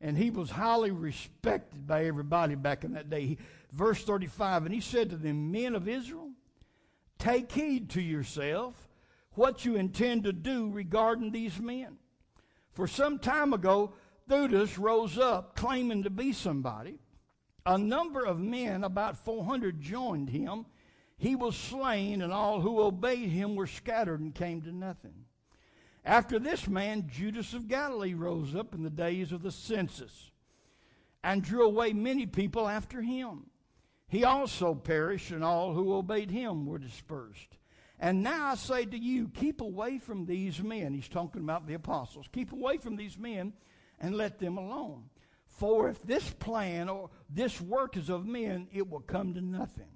And 0.02 0.18
he 0.18 0.28
was 0.28 0.50
highly 0.50 0.90
respected 0.90 1.86
by 1.86 2.04
everybody 2.04 2.56
back 2.56 2.84
in 2.84 2.92
that 2.92 3.08
day. 3.08 3.22
He, 3.22 3.38
verse 3.72 4.04
35, 4.04 4.66
and 4.66 4.74
he 4.74 4.82
said 4.82 5.08
to 5.08 5.16
them, 5.16 5.50
Men 5.50 5.74
of 5.74 5.88
Israel, 5.88 6.28
take 7.18 7.52
heed 7.52 7.88
to 7.90 8.02
yourself 8.02 8.74
what 9.32 9.64
you 9.64 9.76
intend 9.76 10.24
to 10.24 10.32
do 10.34 10.68
regarding 10.68 11.30
these 11.30 11.58
men. 11.58 11.96
For 12.72 12.86
some 12.86 13.18
time 13.18 13.54
ago, 13.54 13.94
Theudas 14.28 14.76
rose 14.76 15.16
up 15.16 15.56
claiming 15.56 16.02
to 16.02 16.10
be 16.10 16.34
somebody. 16.34 16.98
A 17.64 17.78
number 17.78 18.26
of 18.26 18.38
men, 18.38 18.84
about 18.84 19.16
400, 19.16 19.80
joined 19.80 20.28
him 20.28 20.66
he 21.18 21.34
was 21.34 21.56
slain, 21.56 22.20
and 22.20 22.32
all 22.32 22.60
who 22.60 22.80
obeyed 22.80 23.30
him 23.30 23.56
were 23.56 23.66
scattered 23.66 24.20
and 24.20 24.34
came 24.34 24.62
to 24.62 24.72
nothing. 24.72 25.24
After 26.04 26.38
this 26.38 26.68
man, 26.68 27.08
Judas 27.10 27.52
of 27.54 27.68
Galilee 27.68 28.14
rose 28.14 28.54
up 28.54 28.74
in 28.74 28.82
the 28.82 28.90
days 28.90 29.32
of 29.32 29.42
the 29.42 29.50
census 29.50 30.30
and 31.24 31.42
drew 31.42 31.66
away 31.66 31.92
many 31.92 32.26
people 32.26 32.68
after 32.68 33.02
him. 33.02 33.46
He 34.08 34.22
also 34.22 34.74
perished, 34.74 35.32
and 35.32 35.42
all 35.42 35.72
who 35.72 35.94
obeyed 35.94 36.30
him 36.30 36.66
were 36.66 36.78
dispersed. 36.78 37.56
And 37.98 38.22
now 38.22 38.48
I 38.48 38.54
say 38.54 38.84
to 38.84 38.96
you, 38.96 39.28
keep 39.28 39.60
away 39.60 39.98
from 39.98 40.26
these 40.26 40.62
men. 40.62 40.94
He's 40.94 41.08
talking 41.08 41.42
about 41.42 41.66
the 41.66 41.74
apostles. 41.74 42.26
Keep 42.30 42.52
away 42.52 42.76
from 42.76 42.96
these 42.96 43.18
men 43.18 43.54
and 43.98 44.14
let 44.14 44.38
them 44.38 44.58
alone. 44.58 45.04
For 45.46 45.88
if 45.88 46.02
this 46.02 46.30
plan 46.30 46.88
or 46.88 47.10
this 47.30 47.60
work 47.60 47.96
is 47.96 48.10
of 48.10 48.26
men, 48.26 48.68
it 48.72 48.88
will 48.88 49.00
come 49.00 49.34
to 49.34 49.40
nothing. 49.40 49.88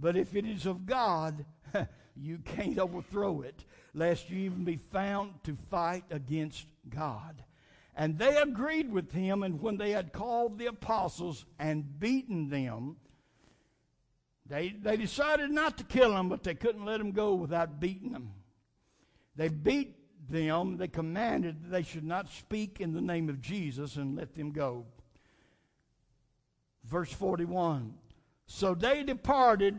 But 0.00 0.16
if 0.16 0.34
it 0.36 0.46
is 0.46 0.66
of 0.66 0.86
God, 0.86 1.44
you 2.16 2.38
can't 2.38 2.78
overthrow 2.78 3.42
it, 3.42 3.64
lest 3.94 4.30
you 4.30 4.38
even 4.38 4.64
be 4.64 4.76
found 4.76 5.42
to 5.44 5.56
fight 5.70 6.04
against 6.10 6.66
God. 6.88 7.42
And 7.96 8.16
they 8.16 8.36
agreed 8.36 8.92
with 8.92 9.10
him, 9.10 9.42
and 9.42 9.60
when 9.60 9.76
they 9.76 9.90
had 9.90 10.12
called 10.12 10.58
the 10.58 10.66
apostles 10.66 11.44
and 11.58 11.98
beaten 11.98 12.48
them, 12.48 12.96
they, 14.46 14.68
they 14.68 14.96
decided 14.96 15.50
not 15.50 15.76
to 15.78 15.84
kill 15.84 16.12
them, 16.12 16.28
but 16.28 16.44
they 16.44 16.54
couldn't 16.54 16.84
let 16.84 16.98
them 16.98 17.10
go 17.10 17.34
without 17.34 17.80
beating 17.80 18.12
them. 18.12 18.30
They 19.34 19.48
beat 19.48 19.96
them, 20.30 20.76
they 20.76 20.88
commanded 20.88 21.64
that 21.64 21.70
they 21.70 21.82
should 21.82 22.04
not 22.04 22.30
speak 22.30 22.80
in 22.80 22.92
the 22.92 23.00
name 23.00 23.28
of 23.28 23.40
Jesus 23.40 23.96
and 23.96 24.16
let 24.16 24.34
them 24.34 24.52
go. 24.52 24.86
Verse 26.84 27.12
41 27.12 27.94
so 28.48 28.74
they 28.74 29.02
departed 29.02 29.76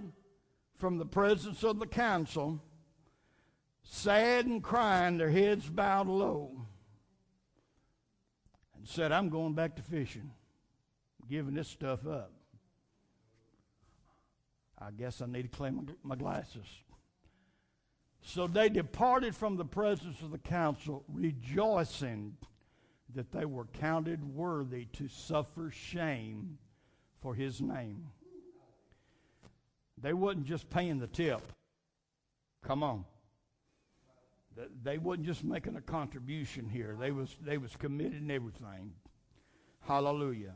from 0.79 0.97
the 0.97 1.05
presence 1.05 1.61
of 1.63 1.77
the 1.79 1.85
council, 1.85 2.63
sad 3.83 4.45
and 4.45 4.63
crying, 4.63 5.17
their 5.17 5.29
heads 5.29 5.69
bowed 5.69 6.07
low, 6.07 6.65
and 8.75 8.87
said, 8.87 9.11
I'm 9.11 9.29
going 9.29 9.53
back 9.53 9.75
to 9.75 9.83
fishing, 9.83 10.31
I'm 11.21 11.29
giving 11.29 11.53
this 11.53 11.67
stuff 11.67 12.07
up. 12.07 12.31
I 14.81 14.91
guess 14.91 15.21
I 15.21 15.25
need 15.25 15.43
to 15.43 15.49
clean 15.49 15.75
my, 15.75 15.83
my 16.01 16.15
glasses. 16.15 16.65
So 18.21 18.47
they 18.47 18.69
departed 18.69 19.35
from 19.35 19.57
the 19.57 19.65
presence 19.65 20.21
of 20.21 20.31
the 20.31 20.37
council, 20.37 21.03
rejoicing 21.09 22.37
that 23.13 23.33
they 23.33 23.43
were 23.43 23.65
counted 23.65 24.23
worthy 24.23 24.85
to 24.93 25.09
suffer 25.09 25.71
shame 25.71 26.57
for 27.21 27.35
his 27.35 27.59
name. 27.59 28.07
They 30.01 30.13
wasn't 30.13 30.45
just 30.45 30.69
paying 30.69 30.99
the 30.99 31.07
tip. 31.07 31.41
Come 32.63 32.83
on. 32.83 33.05
They 34.83 34.97
wasn't 34.97 35.27
just 35.27 35.43
making 35.43 35.75
a 35.77 35.81
contribution 35.81 36.67
here. 36.67 36.97
They 36.99 37.11
was 37.11 37.35
they 37.41 37.57
was 37.57 37.75
committed 37.75 38.21
in 38.21 38.31
everything. 38.31 38.93
Hallelujah. 39.81 40.53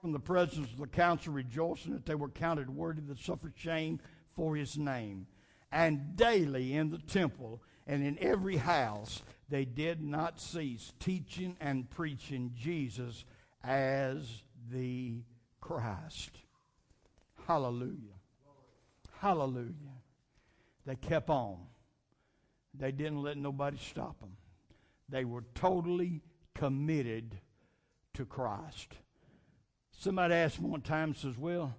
From 0.00 0.12
the 0.12 0.18
presence 0.18 0.68
of 0.72 0.78
the 0.78 0.88
council, 0.88 1.32
rejoicing 1.32 1.92
that 1.92 2.06
they 2.06 2.16
were 2.16 2.28
counted 2.28 2.68
worthy 2.68 3.02
to 3.02 3.22
suffer 3.22 3.52
shame 3.56 4.00
for 4.34 4.56
his 4.56 4.76
name. 4.76 5.28
And 5.70 6.16
daily 6.16 6.74
in 6.74 6.90
the 6.90 6.98
temple 6.98 7.62
and 7.86 8.04
in 8.04 8.18
every 8.20 8.56
house 8.56 9.22
they 9.48 9.64
did 9.64 10.02
not 10.02 10.40
cease 10.40 10.92
teaching 10.98 11.56
and 11.60 11.88
preaching 11.88 12.52
Jesus 12.56 13.24
as 13.62 14.42
the 14.70 15.22
Christ. 15.60 16.38
Hallelujah. 17.46 18.11
Hallelujah. 19.22 20.02
They 20.84 20.96
kept 20.96 21.30
on. 21.30 21.58
They 22.74 22.90
didn't 22.90 23.22
let 23.22 23.36
nobody 23.36 23.76
stop 23.78 24.18
them. 24.18 24.36
They 25.08 25.24
were 25.24 25.44
totally 25.54 26.22
committed 26.56 27.38
to 28.14 28.24
Christ. 28.24 28.94
Somebody 29.96 30.34
asked 30.34 30.60
me 30.60 30.68
one 30.68 30.80
time, 30.80 31.14
says, 31.14 31.38
Well, 31.38 31.72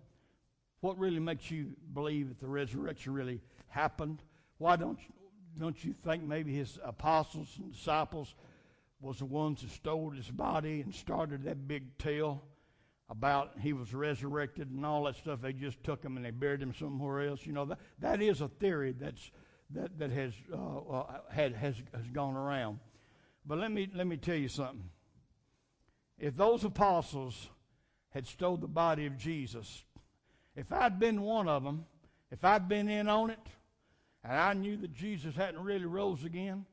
what 0.79 0.97
really 0.97 1.19
makes 1.19 1.51
you 1.51 1.75
believe 1.93 2.29
that 2.29 2.39
the 2.39 2.47
resurrection 2.47 3.13
really 3.13 3.41
happened? 3.67 4.23
Why 4.57 4.77
don't 4.77 4.99
you, 5.01 5.13
don't 5.59 5.83
you 5.83 5.93
think 6.01 6.23
maybe 6.23 6.55
his 6.55 6.79
apostles 6.81 7.49
and 7.57 7.73
disciples 7.73 8.35
was 9.01 9.19
the 9.19 9.25
ones 9.25 9.63
that 9.63 9.71
stole 9.71 10.11
his 10.11 10.29
body 10.29 10.79
and 10.79 10.95
started 10.95 11.43
that 11.43 11.67
big 11.67 11.97
tale 11.97 12.41
about 13.09 13.51
he 13.59 13.73
was 13.73 13.93
resurrected 13.93 14.69
and 14.69 14.85
all 14.85 15.03
that 15.03 15.15
stuff? 15.15 15.41
They 15.41 15.53
just 15.53 15.83
took 15.83 16.03
him 16.03 16.17
and 16.17 16.25
they 16.25 16.31
buried 16.31 16.61
him 16.61 16.73
somewhere 16.73 17.27
else. 17.27 17.45
You 17.45 17.53
know 17.53 17.65
that 17.65 17.79
that 17.99 18.21
is 18.21 18.41
a 18.41 18.47
theory 18.47 18.93
that's 18.93 19.31
that 19.71 19.97
that 19.99 20.11
has 20.11 20.33
uh, 20.51 20.77
uh, 20.77 21.19
had 21.31 21.53
has 21.55 21.75
has 21.95 22.07
gone 22.11 22.35
around. 22.35 22.79
But 23.45 23.57
let 23.57 23.71
me 23.71 23.89
let 23.93 24.07
me 24.07 24.17
tell 24.17 24.35
you 24.35 24.47
something. 24.47 24.89
If 26.17 26.37
those 26.37 26.63
apostles 26.63 27.49
had 28.09 28.27
stole 28.27 28.57
the 28.57 28.67
body 28.67 29.05
of 29.07 29.17
Jesus, 29.17 29.83
if 30.55 30.71
I'd 30.71 30.99
been 30.99 31.21
one 31.21 31.47
of 31.47 31.63
them, 31.63 31.85
if 32.31 32.45
I'd 32.45 32.69
been 32.69 32.87
in 32.87 33.09
on 33.09 33.31
it, 33.31 33.39
and 34.23 34.33
I 34.33 34.53
knew 34.53 34.77
that 34.77 34.93
Jesus 34.93 35.35
hadn't 35.35 35.63
really 35.63 35.85
rose 35.85 36.23
again, 36.23 36.65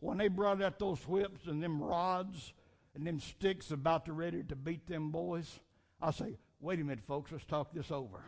when 0.00 0.18
they 0.18 0.28
brought 0.28 0.60
out 0.60 0.78
those 0.78 1.00
whips 1.08 1.46
and 1.46 1.62
them 1.62 1.82
rods 1.82 2.52
and 2.94 3.06
them 3.06 3.20
sticks 3.20 3.70
about 3.70 4.06
to 4.06 4.12
ready 4.12 4.42
to 4.42 4.56
beat 4.56 4.86
them 4.86 5.10
boys, 5.10 5.60
I 6.00 6.10
say, 6.10 6.38
wait 6.60 6.80
a 6.80 6.84
minute, 6.84 7.04
folks, 7.06 7.32
let's 7.32 7.44
talk 7.44 7.72
this 7.72 7.90
over. 7.90 8.22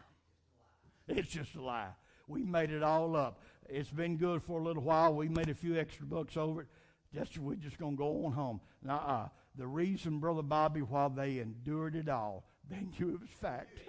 It's 1.08 1.28
just 1.28 1.54
a 1.54 1.62
lie. 1.62 1.90
We 2.28 2.44
made 2.44 2.70
it 2.70 2.82
all 2.82 3.16
up. 3.16 3.42
It's 3.68 3.90
been 3.90 4.16
good 4.16 4.42
for 4.42 4.60
a 4.60 4.62
little 4.62 4.82
while. 4.82 5.14
We 5.14 5.28
made 5.28 5.48
a 5.48 5.54
few 5.54 5.76
extra 5.76 6.06
bucks 6.06 6.36
over 6.36 6.62
it. 6.62 6.66
Just 7.12 7.38
we're 7.38 7.56
just 7.56 7.78
gonna 7.78 7.96
go 7.96 8.24
on 8.24 8.32
home. 8.32 8.60
Now, 8.84 8.98
uh, 8.98 9.28
the 9.56 9.66
reason, 9.66 10.20
brother 10.20 10.42
Bobby, 10.42 10.80
why 10.80 11.08
they 11.08 11.38
endured 11.38 11.96
it 11.96 12.08
all, 12.08 12.44
they 12.70 12.86
knew 12.98 13.14
it 13.14 13.20
was 13.20 13.30
fact. 13.30 13.80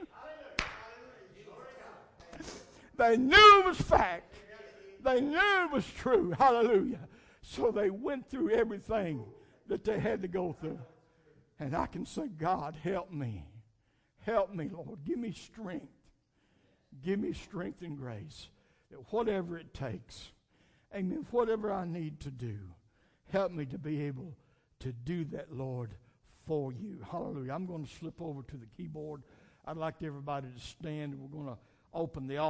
they 2.97 3.17
knew 3.17 3.59
it 3.59 3.65
was 3.65 3.77
fact. 3.81 4.35
They 5.03 5.21
knew 5.21 5.65
it 5.65 5.71
was 5.71 5.85
true. 5.97 6.31
Hallelujah. 6.37 7.07
So 7.41 7.71
they 7.71 7.89
went 7.89 8.29
through 8.29 8.51
everything 8.51 9.25
that 9.67 9.83
they 9.83 9.99
had 9.99 10.21
to 10.21 10.27
go 10.27 10.53
through. 10.53 10.79
And 11.59 11.75
I 11.75 11.85
can 11.85 12.05
say, 12.05 12.27
God, 12.27 12.75
help 12.83 13.11
me. 13.11 13.45
Help 14.25 14.53
me, 14.53 14.69
Lord. 14.71 15.03
Give 15.05 15.17
me 15.17 15.31
strength. 15.31 15.91
Give 17.03 17.19
me 17.19 17.33
strength 17.33 17.81
and 17.81 17.97
grace. 17.97 18.49
That 18.89 19.11
whatever 19.11 19.57
it 19.57 19.73
takes, 19.73 20.31
amen, 20.93 21.25
whatever 21.31 21.71
I 21.71 21.85
need 21.85 22.19
to 22.21 22.31
do, 22.31 22.57
help 23.31 23.51
me 23.51 23.65
to 23.67 23.77
be 23.77 24.01
able 24.03 24.35
to 24.79 24.91
do 24.91 25.23
that, 25.25 25.53
Lord, 25.53 25.95
for 26.45 26.73
you. 26.73 26.97
Hallelujah. 27.09 27.53
I'm 27.53 27.65
going 27.65 27.85
to 27.85 27.91
slip 27.91 28.21
over 28.21 28.41
to 28.43 28.57
the 28.57 28.65
keyboard. 28.77 29.23
I'd 29.65 29.77
like 29.77 29.95
everybody 30.03 30.47
to 30.53 30.59
stand. 30.59 31.17
We're 31.17 31.29
going 31.29 31.47
to 31.47 31.57
open 31.93 32.27
the 32.27 32.37
altar. 32.37 32.49